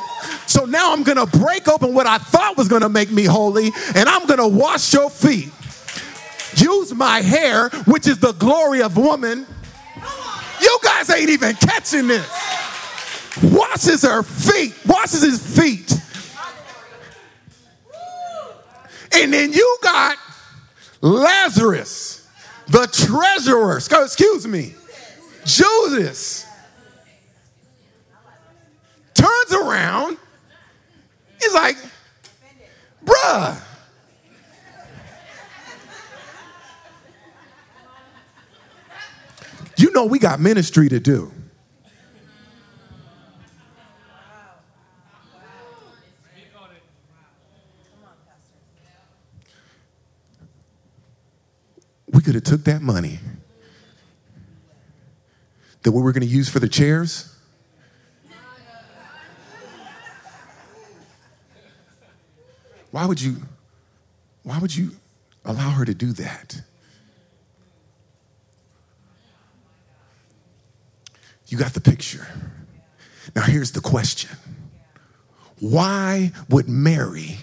[0.46, 3.24] So now I'm going to break open what I thought was going to make me
[3.24, 5.50] holy and I'm going to wash your feet.
[6.56, 9.46] Use my hair, which is the glory of woman.
[10.60, 12.43] You guys ain't even catching this
[13.42, 15.92] washes her feet, washes his feet.
[19.12, 20.16] And then you got
[21.00, 22.28] Lazarus,
[22.66, 24.74] the treasurer, excuse me,
[25.44, 26.46] Judas,
[29.14, 30.16] turns around,
[31.40, 31.76] he's like,
[33.04, 33.60] bruh.
[39.76, 41.32] You know, we got ministry to do.
[52.13, 53.20] we could have took that money
[55.82, 57.34] that we were going to use for the chairs
[62.94, 63.38] Why would you,
[64.44, 64.92] why would you
[65.44, 66.62] allow her to do that?
[71.48, 72.28] You got the picture.
[73.34, 74.30] Now, here's the question
[75.58, 77.38] Why would Mary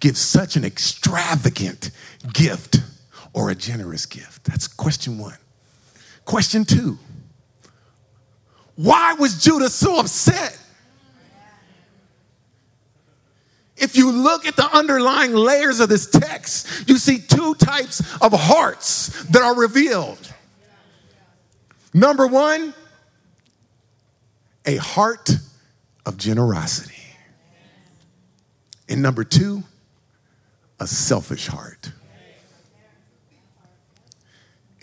[0.00, 1.90] give such an extravagant
[2.34, 2.82] gift
[3.34, 4.44] or a generous gift?
[4.44, 5.36] That's question one.
[6.24, 6.98] Question two
[8.76, 10.58] Why was Judas so upset?
[13.76, 18.32] If you look at the underlying layers of this text, you see two types of
[18.32, 20.32] hearts that are revealed.
[21.92, 22.72] Number one,
[24.64, 25.30] a heart
[26.06, 26.94] of generosity.
[28.88, 29.64] And number two,
[30.78, 31.90] a selfish heart.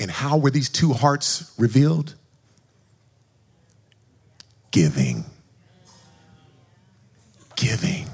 [0.02, 2.16] And how were these two hearts revealed?
[4.72, 5.26] Giving.
[7.56, 8.08] Giving.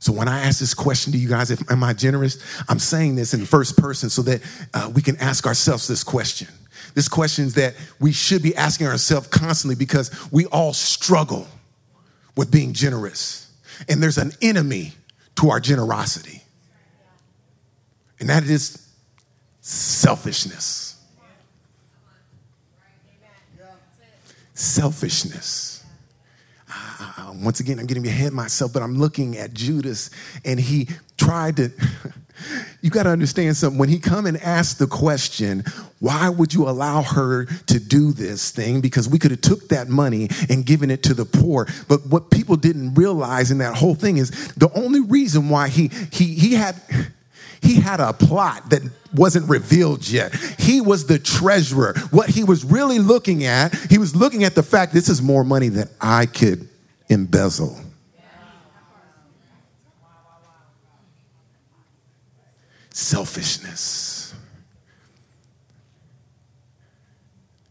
[0.00, 2.42] So when I ask this question to you guys, if, am I generous?
[2.68, 4.42] I'm saying this in first person so that
[4.74, 6.48] uh, we can ask ourselves this question.
[6.94, 11.46] This question is that we should be asking ourselves constantly because we all struggle
[12.36, 13.52] with being generous.
[13.88, 14.94] And there's an enemy
[15.36, 16.42] to our generosity,
[18.18, 18.81] and that is
[19.62, 21.00] selfishness.
[24.54, 25.84] Selfishness.
[26.68, 30.10] Uh, once again, I'm getting ahead of myself, but I'm looking at Judas,
[30.44, 31.70] and he tried to.
[32.82, 33.78] you got to understand something.
[33.78, 35.64] When he come and asked the question,
[36.00, 38.80] why would you allow her to do this thing?
[38.80, 41.66] Because we could have took that money and given it to the poor.
[41.88, 45.88] But what people didn't realize in that whole thing is the only reason why he
[46.10, 46.76] he he had
[47.62, 48.82] he had a plot that
[49.14, 50.34] wasn't revealed yet.
[50.58, 51.94] He was the treasurer.
[52.10, 55.44] What he was really looking at, he was looking at the fact this is more
[55.44, 56.68] money than I could
[57.08, 57.78] embezzle.
[62.90, 64.34] Selfishness.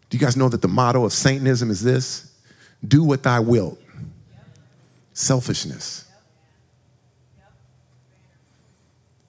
[0.09, 2.31] Do you guys know that the motto of Satanism is this?
[2.85, 3.79] Do what thy wilt.
[5.13, 6.05] Selfishness.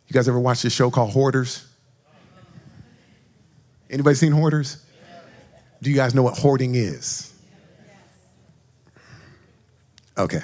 [0.08, 1.66] You guys ever watch this show called Hoarders?
[3.92, 4.82] Anybody seen Hoarders?
[5.82, 7.30] Do you guys know what hoarding is?
[10.16, 10.40] Okay.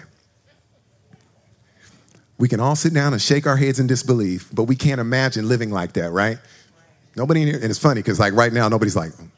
[2.36, 5.48] We can all sit down and shake our heads in disbelief, but we can't imagine
[5.48, 6.38] living like that, right?
[7.16, 9.30] Nobody in here, and it's funny because like right now, nobody's like, mm.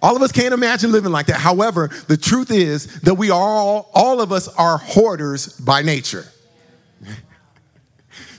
[0.00, 1.40] all of us can't imagine living like that.
[1.40, 6.26] However, the truth is that we are all, all of us are hoarders by nature.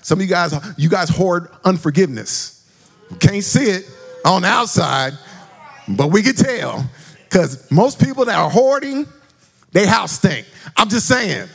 [0.05, 2.63] Some of you guys, you guys hoard unforgiveness.
[3.19, 3.89] Can't see it
[4.23, 5.13] on the outside,
[5.87, 6.87] but we can tell.
[7.23, 9.07] Because most people that are hoarding,
[9.71, 10.45] they house stink.
[10.77, 11.49] I'm just saying.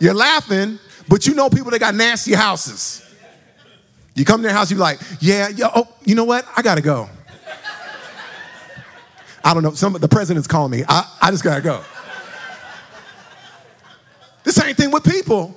[0.00, 3.08] You're laughing, but you know people that got nasty houses.
[4.16, 6.44] You come to their house, you're like, yeah, yeah, oh, you know what?
[6.56, 7.08] I gotta go.
[9.44, 9.74] I don't know.
[9.74, 10.82] Some the president's calling me.
[10.88, 11.84] I, I just gotta go.
[14.42, 15.54] The same thing with people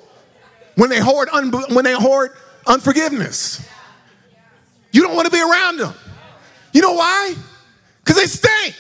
[0.76, 2.32] when they hoard un, when they hoard
[2.68, 3.66] unforgiveness.
[4.92, 5.94] You don't want to be around them.
[6.74, 7.36] You know why?
[8.04, 8.76] Because they stink.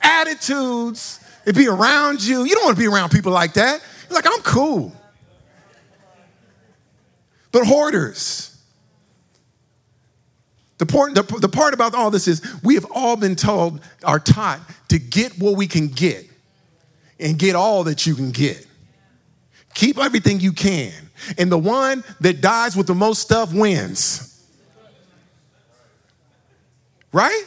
[0.00, 2.44] Attitudes, they be around you.
[2.44, 3.82] You don't want to be around people like that.
[4.08, 4.92] You're like, I'm cool.
[7.50, 8.52] But hoarders.
[10.78, 14.18] The part, the, the part about all this is we have all been told, are
[14.18, 16.28] taught to get what we can get
[17.18, 18.65] and get all that you can get.
[19.76, 20.90] Keep everything you can.
[21.36, 24.42] And the one that dies with the most stuff wins.
[27.12, 27.44] Right?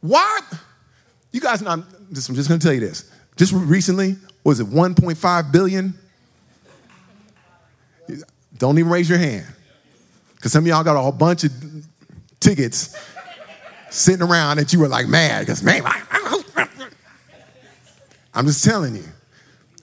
[0.00, 0.40] Why?
[1.32, 3.12] You guys know, I'm just, I'm just gonna tell you this.
[3.36, 5.92] Just recently, was it 1.5 billion?
[8.56, 9.44] Don't even raise your hand.
[10.36, 11.52] Because some of y'all got a whole bunch of
[12.40, 12.98] tickets
[13.90, 15.82] sitting around that you were like mad because, man,
[18.34, 19.04] I'm just telling you.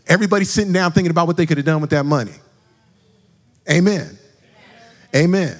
[0.07, 2.33] Everybody's sitting down thinking about what they could have done with that money.
[3.69, 4.17] Amen.
[5.15, 5.57] Amen.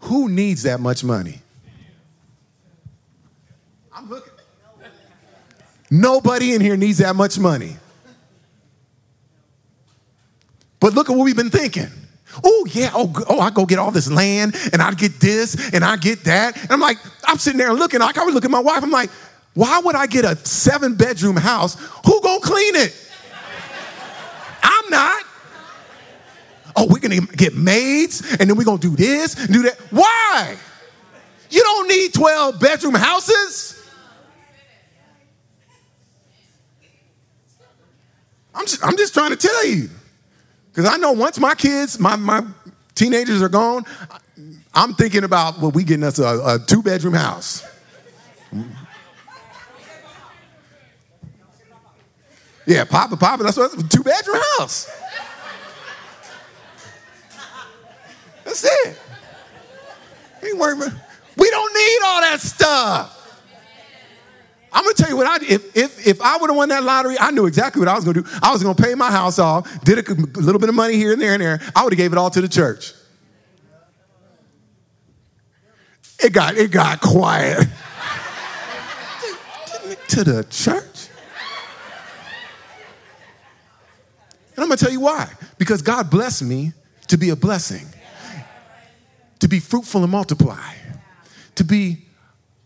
[0.00, 1.40] Who needs that much money?
[3.92, 4.32] I'm looking.
[5.90, 7.76] Nobody in here needs that much money.
[10.80, 11.88] But look at what we've been thinking.
[12.44, 15.84] Oh, yeah, oh, oh, I go get all this land and I get this and
[15.84, 16.56] I get that.
[16.62, 18.90] And I'm like, I'm sitting there looking, like I would look at my wife, I'm
[18.90, 19.10] like,
[19.54, 21.74] why would I get a seven bedroom house?
[22.04, 23.07] Who gonna clean it?
[24.62, 25.22] I'm not.
[26.76, 29.78] Oh, we're gonna get maids and then we're gonna do this and do that.
[29.90, 30.56] Why?
[31.50, 33.74] You don't need 12 bedroom houses.
[38.54, 39.88] I'm just, I'm just trying to tell you.
[40.70, 42.42] Because I know once my kids, my, my
[42.94, 43.84] teenagers are gone,
[44.74, 47.64] I'm thinking about, well, we getting us a, a two bedroom house.
[52.68, 54.90] Yeah, Papa, Papa, that's what two bedroom house.
[58.44, 59.00] That's it.
[60.44, 60.92] Ain't worried
[61.38, 63.14] we don't need all that stuff.
[64.70, 67.16] I'm gonna tell you what I if if if I would have won that lottery,
[67.18, 68.28] I knew exactly what I was gonna do.
[68.42, 71.22] I was gonna pay my house off, did a little bit of money here and
[71.22, 71.60] there and there.
[71.74, 72.92] I would have gave it all to the church.
[76.22, 77.66] It got it got quiet.
[80.08, 81.07] to the church.
[84.58, 85.30] And I'm gonna tell you why.
[85.56, 86.72] Because God blessed me
[87.06, 87.86] to be a blessing,
[89.38, 90.74] to be fruitful and multiply,
[91.54, 91.98] to be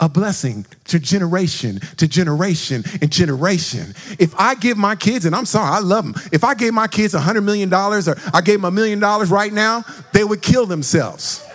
[0.01, 3.95] a blessing to generation to generation and generation.
[4.18, 6.88] If I give my kids, and I'm sorry, I love them, if I gave my
[6.88, 9.84] kids a $100 million or I gave them a million dollars right now,
[10.14, 11.47] they would kill themselves.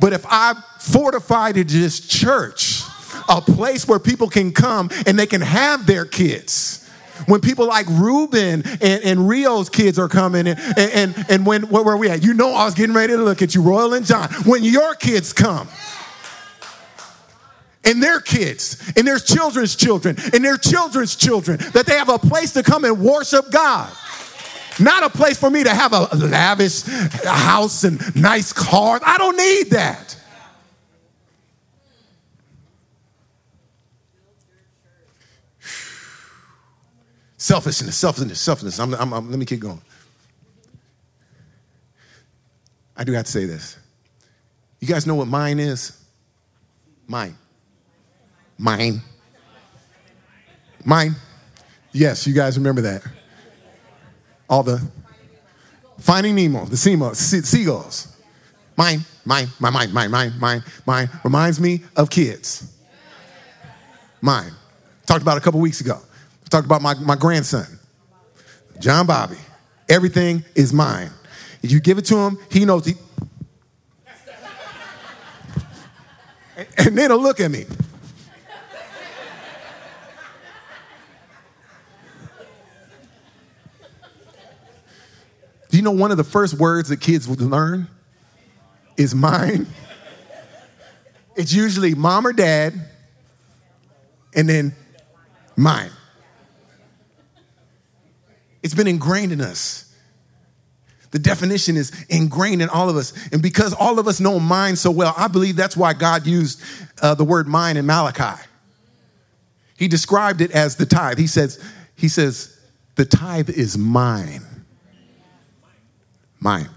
[0.00, 2.82] But if I fortified this church,
[3.28, 6.81] a place where people can come and they can have their kids,
[7.26, 11.82] when people like Ruben and, and Rio's kids are coming, and, and, and when where
[11.82, 12.22] were we at?
[12.22, 14.28] You know, I was getting ready to look at you, Royal and John.
[14.44, 15.68] When your kids come,
[17.84, 22.18] and their kids, and their children's children, and their children's children, that they have a
[22.18, 23.92] place to come and worship God.
[24.80, 26.82] Not a place for me to have a lavish
[27.24, 29.02] house and nice cars.
[29.04, 30.16] I don't need that.
[37.42, 38.78] Selfishness, selfishness, selfishness.
[38.78, 39.82] I'm, I'm, I'm, let me keep going.
[42.96, 43.76] I do have to say this.
[44.78, 46.00] You guys know what mine is?
[47.08, 47.36] Mine.
[48.56, 49.02] Mine.
[50.84, 51.16] Mine.
[51.90, 53.02] Yes, you guys remember that.
[54.48, 54.80] All the
[55.98, 58.16] Finding Nemo, the seagulls.
[58.76, 61.10] Mine, mine, my mine, mine, mine, mine, mine.
[61.24, 62.72] Reminds me of kids.
[64.20, 64.52] Mine.
[65.06, 66.00] Talked about a couple weeks ago.
[66.52, 67.64] Talked about my, my grandson,
[68.78, 69.38] John Bobby.
[69.88, 71.08] Everything is mine.
[71.62, 72.92] If you give it to him, he knows he.
[76.76, 77.64] and then he'll look at me.
[85.70, 87.88] Do you know one of the first words that kids would learn
[88.98, 89.66] is mine?
[91.34, 92.74] It's usually mom or dad,
[94.34, 94.74] and then
[95.56, 95.92] mine.
[98.62, 99.92] It's been ingrained in us.
[101.10, 103.12] The definition is ingrained in all of us.
[103.32, 106.62] And because all of us know mine so well, I believe that's why God used
[107.02, 108.42] uh, the word mine in Malachi.
[109.76, 111.18] He described it as the tithe.
[111.18, 111.62] He says,
[111.96, 112.58] he says,
[112.94, 114.42] the tithe is mine.
[116.40, 116.68] Mine.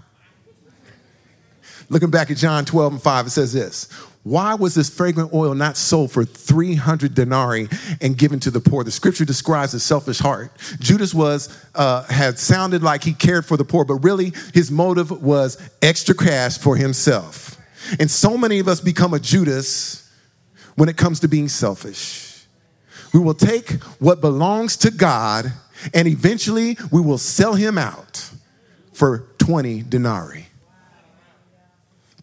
[1.88, 3.88] Looking back at John 12 and 5, it says this
[4.26, 7.68] Why was this fragrant oil not sold for 300 denarii
[8.00, 8.82] and given to the poor?
[8.82, 10.50] The scripture describes a selfish heart.
[10.80, 15.22] Judas was, uh, had sounded like he cared for the poor, but really his motive
[15.22, 17.56] was extra cash for himself.
[18.00, 20.10] And so many of us become a Judas
[20.74, 22.46] when it comes to being selfish.
[23.14, 25.52] We will take what belongs to God
[25.94, 28.28] and eventually we will sell him out
[28.92, 30.48] for 20 denarii.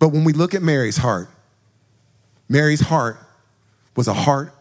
[0.01, 1.30] But when we look at Mary's heart,
[2.50, 3.18] Mary's heart
[3.96, 4.54] was a heart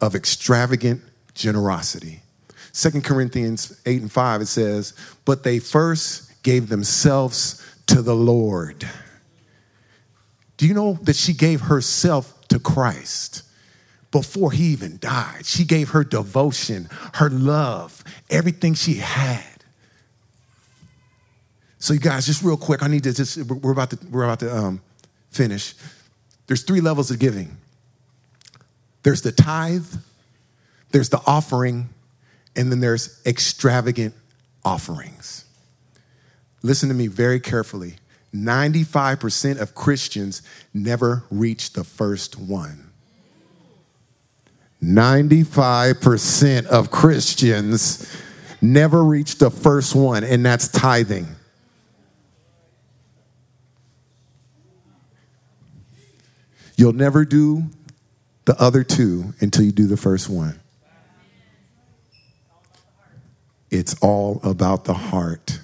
[0.00, 1.02] of extravagant
[1.34, 2.22] generosity.
[2.72, 8.88] Second Corinthians 8 and 5, it says, But they first gave themselves to the Lord.
[10.56, 13.42] Do you know that she gave herself to Christ
[14.10, 15.46] before he even died?
[15.46, 19.44] She gave her devotion, her love, everything she had.
[21.78, 24.40] So, you guys, just real quick, I need to just, we're about to, we're about
[24.40, 24.82] to um,
[25.30, 25.74] finish.
[26.50, 27.58] There's three levels of giving
[29.04, 29.86] there's the tithe,
[30.90, 31.90] there's the offering,
[32.56, 34.14] and then there's extravagant
[34.64, 35.44] offerings.
[36.64, 37.94] Listen to me very carefully.
[38.34, 40.42] 95% of Christians
[40.74, 42.90] never reach the first one.
[44.82, 48.12] 95% of Christians
[48.60, 51.28] never reach the first one, and that's tithing.
[56.80, 57.64] You'll never do
[58.46, 60.58] the other two until you do the first one.
[63.70, 65.60] It's all about the heart.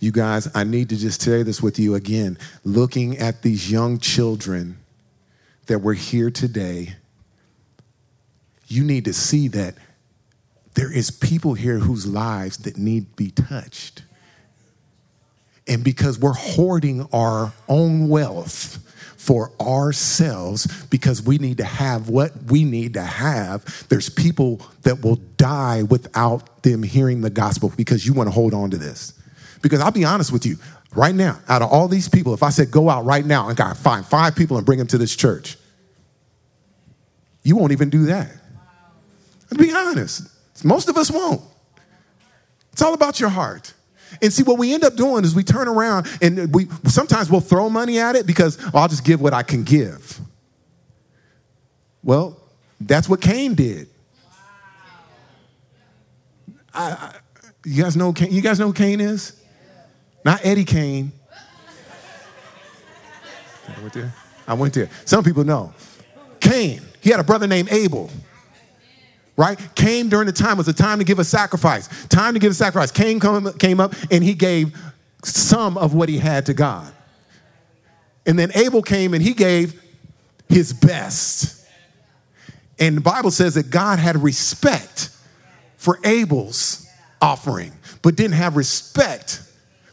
[0.00, 2.36] You guys, I need to just say this with you again.
[2.64, 4.78] Looking at these young children
[5.66, 6.96] that were here today,
[8.66, 9.76] you need to see that
[10.74, 14.02] there is people here whose lives that need to be touched.
[15.68, 18.82] And because we're hoarding our own wealth
[19.26, 25.02] for ourselves because we need to have what we need to have, there's people that
[25.02, 29.14] will die without them hearing the gospel because you want to hold on to this.
[29.62, 30.58] Because I'll be honest with you,
[30.94, 33.56] right now, out of all these people, if I said go out right now and
[33.56, 35.56] got find five people and bring them to this church,
[37.42, 38.30] you won't even do that.
[39.50, 40.22] To be honest,
[40.64, 41.42] most of us won't.
[42.72, 43.74] It's all about your heart.
[44.22, 47.40] And see, what we end up doing is we turn around and we sometimes we'll
[47.40, 50.20] throw money at it because oh, I'll just give what I can give.
[52.02, 52.40] Well,
[52.80, 53.88] that's what Cain did.
[56.72, 57.14] I, I,
[57.64, 59.40] you guys know Cain, you guys know who Cain is?
[60.24, 61.12] Not Eddie Kane.
[63.68, 64.14] I went there.
[64.46, 64.88] I went there.
[65.04, 65.72] Some people know.
[66.40, 68.10] Cain, he had a brother named Abel
[69.36, 69.58] right?
[69.74, 71.88] Came during the time It was a time to give a sacrifice.
[72.06, 72.90] Time to give a sacrifice.
[72.90, 74.76] Cain come, came up and he gave
[75.24, 76.92] some of what he had to God.
[78.24, 79.80] And then Abel came and he gave
[80.48, 81.66] his best.
[82.78, 85.10] And the Bible says that God had respect
[85.76, 86.86] for Abel's
[87.22, 87.72] offering,
[88.02, 89.42] but didn't have respect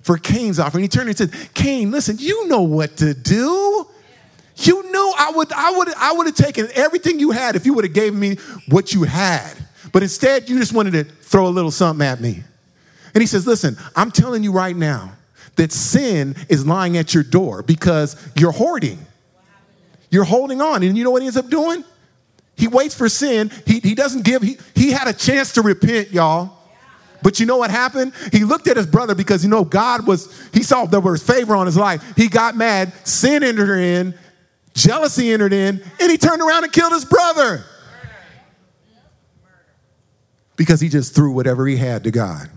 [0.01, 0.83] for Cain's offering.
[0.83, 3.87] He turned and said, Cain, listen, you know what to do.
[4.65, 7.73] You knew I would, I would, I would have taken everything you had if you
[7.73, 8.35] would have gave me
[8.69, 9.53] what you had.
[9.91, 12.43] But instead, you just wanted to throw a little something at me.
[13.13, 15.13] And he says, Listen, I'm telling you right now
[15.55, 18.99] that sin is lying at your door because you're hoarding.
[20.09, 20.83] You're holding on.
[20.83, 21.83] And you know what he ends up doing?
[22.55, 23.51] He waits for sin.
[23.65, 26.57] He, he doesn't give, he, he had a chance to repent, y'all.
[27.23, 28.13] But you know what happened?
[28.31, 31.55] He looked at his brother because you know God was, he saw there was favor
[31.55, 32.03] on his life.
[32.15, 34.13] He got mad, sin entered in,
[34.73, 37.63] Jealousy entered in, and he turned around and killed his brother.
[40.55, 42.49] Because he just threw whatever he had to God.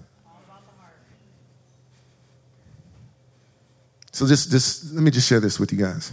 [4.12, 6.12] So just, just let me just share this with you guys.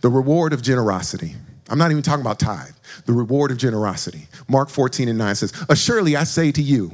[0.00, 1.34] The reward of generosity.
[1.68, 2.74] I'm not even talking about tithe.
[3.06, 4.28] The reward of generosity.
[4.48, 6.92] Mark 14 and 9 says, Assuredly I say to you,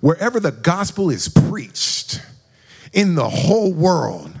[0.00, 2.22] wherever the gospel is preached
[2.94, 4.32] in the whole world,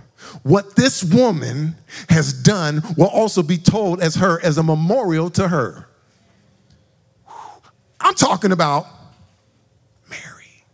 [0.42, 1.76] what this woman
[2.08, 5.88] has done will also be told as her as a memorial to her.
[8.00, 8.86] I'm talking about
[10.10, 10.64] Mary.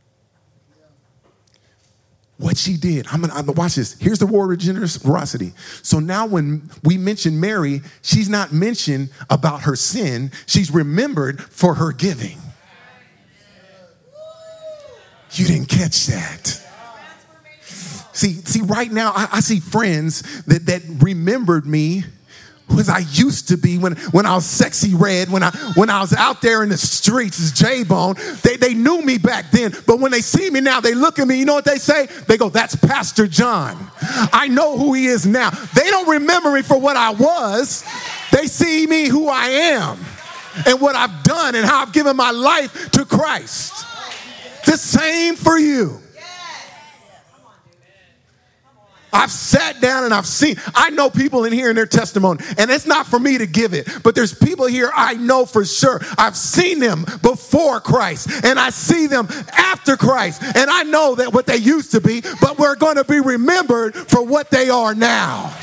[2.38, 3.06] What she did.
[3.12, 3.96] I'm gonna, I'm gonna watch this.
[4.00, 5.52] Here's the word of generosity.
[5.82, 11.74] So now when we mention Mary, she's not mentioned about her sin, she's remembered for
[11.74, 12.38] her giving.
[15.32, 16.69] You didn't catch that.
[18.12, 22.04] See, see, right now I, I see friends that, that remembered me
[22.78, 26.00] as I used to be when, when I was sexy red, when I when I
[26.00, 28.14] was out there in the streets as J-Bone.
[28.42, 31.26] They, they knew me back then, but when they see me now, they look at
[31.26, 32.06] me, you know what they say?
[32.28, 33.76] They go, that's Pastor John.
[34.00, 35.50] I know who he is now.
[35.50, 37.84] They don't remember me for what I was.
[38.32, 39.98] They see me who I am
[40.66, 43.86] and what I've done and how I've given my life to Christ.
[44.66, 46.00] The same for you.
[49.12, 52.70] I've sat down and I've seen, I know people in here in their testimony, and
[52.70, 56.00] it's not for me to give it, but there's people here I know for sure.
[56.18, 61.32] I've seen them before Christ, and I see them after Christ, and I know that
[61.32, 64.94] what they used to be, but we're going to be remembered for what they are
[64.94, 65.54] now.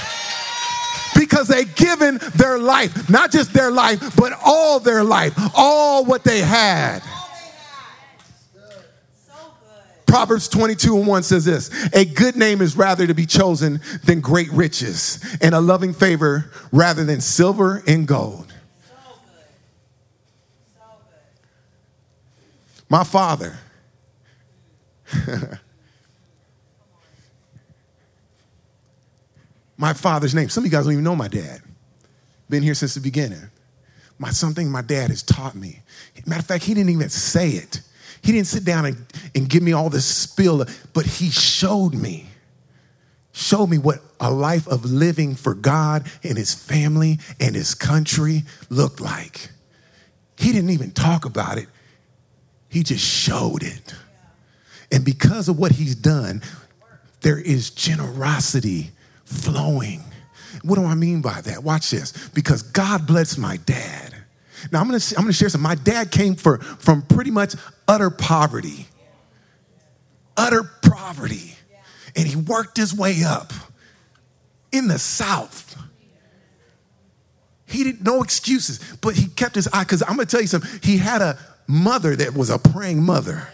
[1.15, 6.23] Because they've given their life, not just their life, but all their life, all what
[6.23, 7.01] they had.
[10.07, 14.21] Proverbs 22 and 1 says this A good name is rather to be chosen than
[14.21, 18.53] great riches, and a loving favor rather than silver and gold.
[22.89, 23.57] My father.
[29.77, 30.47] my father's name.
[30.47, 31.61] Some of you guys don't even know my dad.
[32.49, 33.49] Been here since the beginning.
[34.19, 35.81] My something my dad has taught me.
[36.25, 37.81] Matter of fact, he didn't even say it.
[38.21, 39.05] He didn't sit down and,
[39.35, 42.27] and give me all this spill, but he showed me,
[43.31, 48.43] showed me what a life of living for God and his family and his country
[48.69, 49.49] looked like.
[50.37, 51.67] He didn't even talk about it,
[52.69, 53.93] he just showed it.
[54.91, 56.41] And because of what he's done,
[57.21, 58.91] there is generosity
[59.25, 60.03] flowing.
[60.63, 61.63] What do I mean by that?
[61.63, 62.29] Watch this.
[62.29, 64.15] Because God bless my dad.
[64.71, 65.61] Now I'm gonna I'm gonna share some.
[65.61, 67.55] My dad came for, from pretty much
[67.87, 68.87] utter poverty,
[70.35, 71.55] utter poverty,
[72.15, 73.53] and he worked his way up
[74.71, 75.75] in the South.
[77.65, 80.79] He didn't no excuses, but he kept his eye because I'm gonna tell you something.
[80.81, 81.37] He had a
[81.67, 83.47] mother that was a praying mother.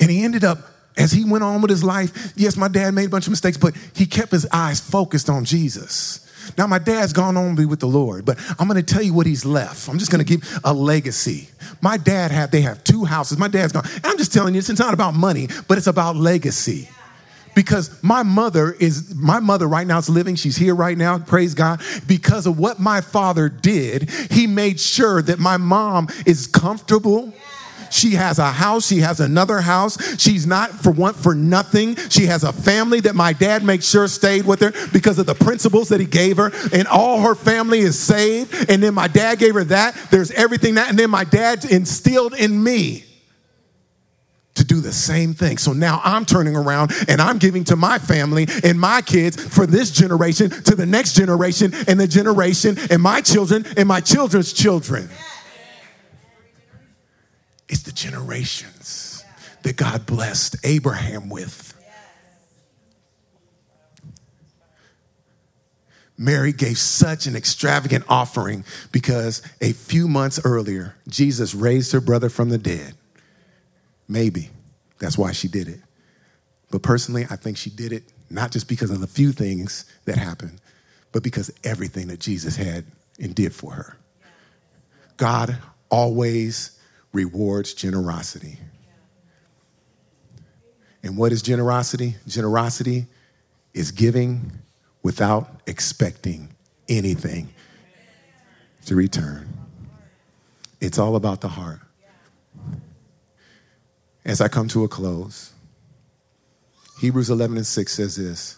[0.00, 0.58] And he ended up,
[0.96, 3.56] as he went on with his life, yes, my dad made a bunch of mistakes,
[3.56, 6.28] but he kept his eyes focused on Jesus.
[6.58, 9.14] Now, my dad's gone on to be with the Lord, but I'm gonna tell you
[9.14, 9.88] what he's left.
[9.88, 11.48] I'm just gonna give a legacy.
[11.80, 13.38] My dad had, they have two houses.
[13.38, 13.84] My dad's gone.
[13.96, 16.88] And I'm just telling you, it's not about money, but it's about legacy
[17.54, 21.54] because my mother is my mother right now is living she's here right now praise
[21.54, 27.32] god because of what my father did he made sure that my mom is comfortable
[27.92, 28.86] she has a house.
[28.86, 30.20] She has another house.
[30.20, 31.96] She's not for one for nothing.
[32.08, 35.34] She has a family that my dad makes sure stayed with her because of the
[35.34, 36.50] principles that he gave her.
[36.72, 38.70] And all her family is saved.
[38.70, 39.94] And then my dad gave her that.
[40.10, 40.88] There's everything that.
[40.88, 43.04] And then my dad instilled in me
[44.54, 45.58] to do the same thing.
[45.58, 49.66] So now I'm turning around and I'm giving to my family and my kids for
[49.66, 54.52] this generation to the next generation and the generation and my children and my children's
[54.52, 55.08] children.
[57.72, 59.24] It's the generations
[59.62, 61.70] that God blessed Abraham with.
[66.18, 72.28] Mary gave such an extravagant offering because a few months earlier, Jesus raised her brother
[72.28, 72.94] from the dead.
[74.06, 74.50] Maybe
[74.98, 75.80] that's why she did it.
[76.70, 80.18] But personally, I think she did it not just because of the few things that
[80.18, 80.60] happened,
[81.10, 82.84] but because everything that Jesus had
[83.18, 83.96] and did for her.
[85.16, 85.56] God
[85.90, 86.71] always
[87.12, 88.58] rewards generosity.
[91.02, 92.16] And what is generosity?
[92.26, 93.06] Generosity
[93.74, 94.52] is giving
[95.02, 96.54] without expecting
[96.88, 97.52] anything
[98.86, 99.48] to return.
[100.80, 101.80] It's all about the heart.
[104.24, 105.52] As I come to a close,
[107.00, 108.56] Hebrews 11 and 6 says this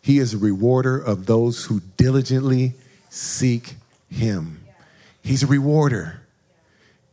[0.00, 2.74] He is a rewarder of those who diligently
[3.10, 3.74] seek
[4.08, 4.64] Him.
[5.22, 6.20] He's a rewarder.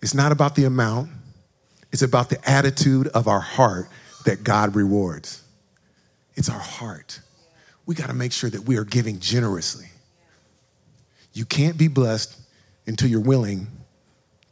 [0.01, 1.09] It's not about the amount,
[1.91, 3.89] it's about the attitude of our heart
[4.25, 5.43] that God rewards.
[6.35, 7.19] It's our heart.
[7.85, 9.87] We got to make sure that we are giving generously.
[11.33, 12.39] You can't be blessed
[12.85, 13.67] until you're willing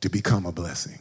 [0.02, 1.00] to become a blessing.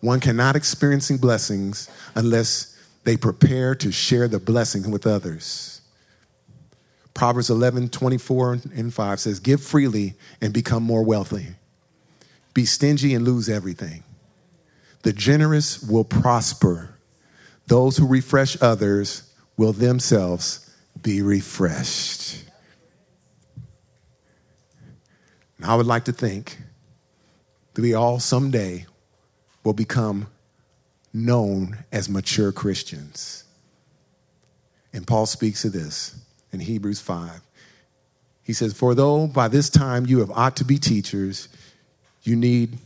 [0.00, 5.80] One cannot experience blessings unless they prepare to share the blessing with others.
[7.14, 11.46] Proverbs 11, 24 and 5 says, Give freely and become more wealthy.
[12.56, 14.02] Be stingy and lose everything.
[15.02, 16.96] The generous will prosper.
[17.66, 22.44] Those who refresh others will themselves be refreshed.
[25.62, 26.56] I would like to think
[27.74, 28.86] that we all someday
[29.62, 30.28] will become
[31.12, 33.44] known as mature Christians.
[34.94, 36.18] And Paul speaks of this
[36.52, 37.42] in Hebrews 5.
[38.42, 41.50] He says, For though by this time you have ought to be teachers,
[42.26, 42.78] you need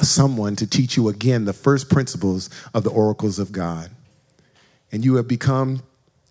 [0.00, 3.90] someone to teach you again the first principles of the oracles of God.
[4.92, 5.82] And you have become,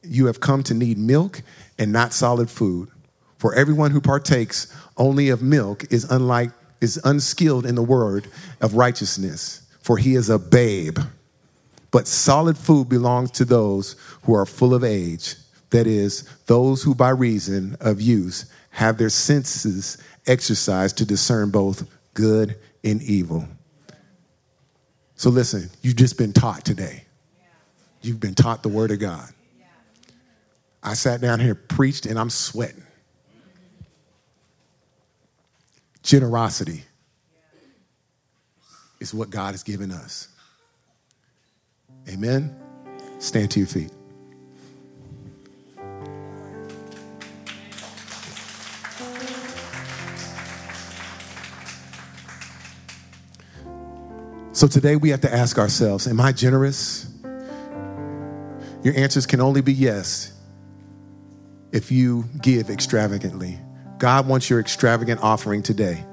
[0.03, 1.41] you have come to need milk
[1.77, 2.89] and not solid food.
[3.37, 6.51] For everyone who partakes only of milk is unlike,
[6.81, 8.27] is unskilled in the word
[8.61, 10.97] of righteousness, for he is a babe.
[11.91, 15.35] But solid food belongs to those who are full of age,
[15.69, 21.87] that is, those who by reason of use have their senses exercised to discern both
[22.17, 23.47] good and evil.
[25.13, 27.03] So listen, you've just been taught today.
[28.01, 29.29] You've been taught the word of God.
[30.81, 32.83] I sat down here, preached, and I'm sweating.
[36.01, 36.85] Generosity
[38.99, 40.29] is what God has given us.
[42.09, 42.55] Amen.
[43.19, 43.91] Stand to your feet.
[54.57, 57.07] So today we have to ask ourselves Am I generous?
[58.81, 60.33] Your answers can only be yes
[61.71, 63.59] if you give extravagantly.
[63.99, 66.03] God wants your extravagant offering today.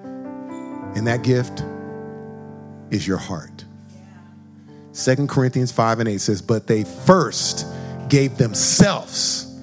[0.94, 1.64] And that gift
[2.90, 3.64] is your heart.
[4.92, 7.66] Second Corinthians 5 and 8 says, But they first
[8.10, 9.58] gave themselves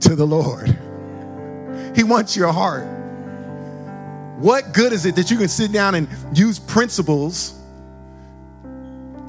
[0.00, 0.66] to the Lord.
[1.94, 2.88] He wants your heart.
[4.40, 7.59] What good is it that you can sit down and use principles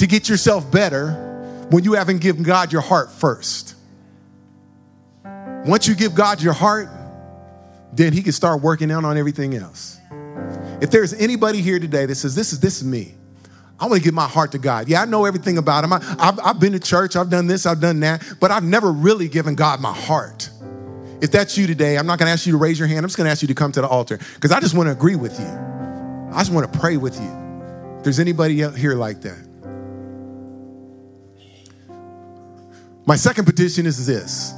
[0.02, 1.12] to get yourself better
[1.70, 3.76] when you haven't given God your heart first?
[5.24, 6.90] Once you give God your heart,
[7.94, 10.00] then he can start working out on everything else.
[10.82, 13.14] If there's anybody here today that says, This is this is me.
[13.80, 14.90] I want to give my heart to God.
[14.90, 15.94] Yeah, I know everything about him.
[15.94, 18.92] I, have I've been to church, I've done this, I've done that, but I've never
[18.92, 20.50] really given God my heart.
[21.22, 23.00] If that's you today, I'm not going to ask you to raise your hand.
[23.00, 24.88] I'm just going to ask you to come to the altar because I just want
[24.88, 25.46] to agree with you.
[25.46, 27.98] I just want to pray with you.
[28.00, 29.51] If there's anybody here like that.
[33.12, 34.54] My second petition is this.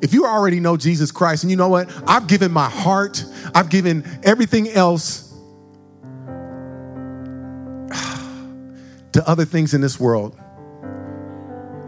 [0.00, 1.92] If you already know Jesus Christ, and you know what?
[2.06, 3.24] I've given my heart,
[3.56, 5.34] I've given everything else
[7.90, 10.38] to other things in this world.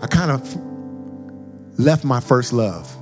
[0.03, 2.93] I kind of left my first love.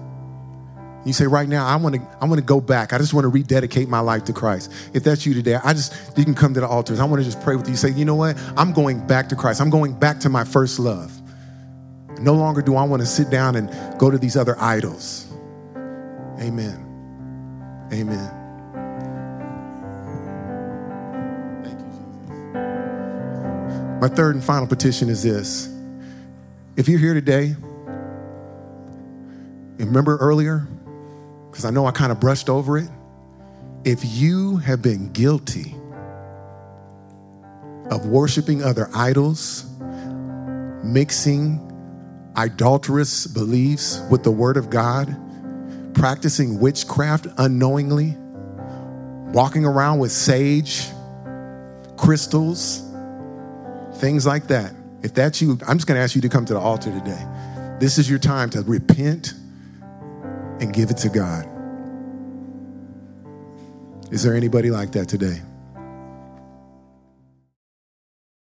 [1.07, 2.93] You say right now, I want to I want to go back.
[2.93, 4.71] I just want to rededicate my life to Christ.
[4.93, 7.01] If that's you today, I just you can come to the altars.
[7.01, 7.77] I want to just pray with you.
[7.77, 8.39] Say, you know what?
[8.55, 9.62] I'm going back to Christ.
[9.62, 11.23] I'm going back to my first love.
[12.21, 15.27] No longer do I want to sit down and go to these other idols.
[16.41, 16.81] Amen.
[17.93, 18.31] Amen.
[21.62, 22.01] Thank you, Jesus.
[24.01, 25.69] My third and final petition is this.
[26.77, 27.55] If you're here today,
[29.79, 30.67] remember earlier,
[31.51, 32.89] because I know I kind of brushed over it.
[33.85, 35.75] If you have been guilty
[37.91, 39.67] of worshiping other idols,
[40.83, 41.64] mixing
[42.37, 45.14] idolatrous beliefs with the Word of God,
[45.95, 48.16] practicing witchcraft unknowingly,
[49.32, 50.87] walking around with sage,
[51.97, 52.82] crystals,
[53.97, 54.74] things like that.
[55.03, 57.26] If that's you, I'm just going to ask you to come to the altar today.
[57.78, 59.35] This is your time to repent
[60.61, 61.49] and give it to God.
[64.11, 65.43] Is there anybody like that today?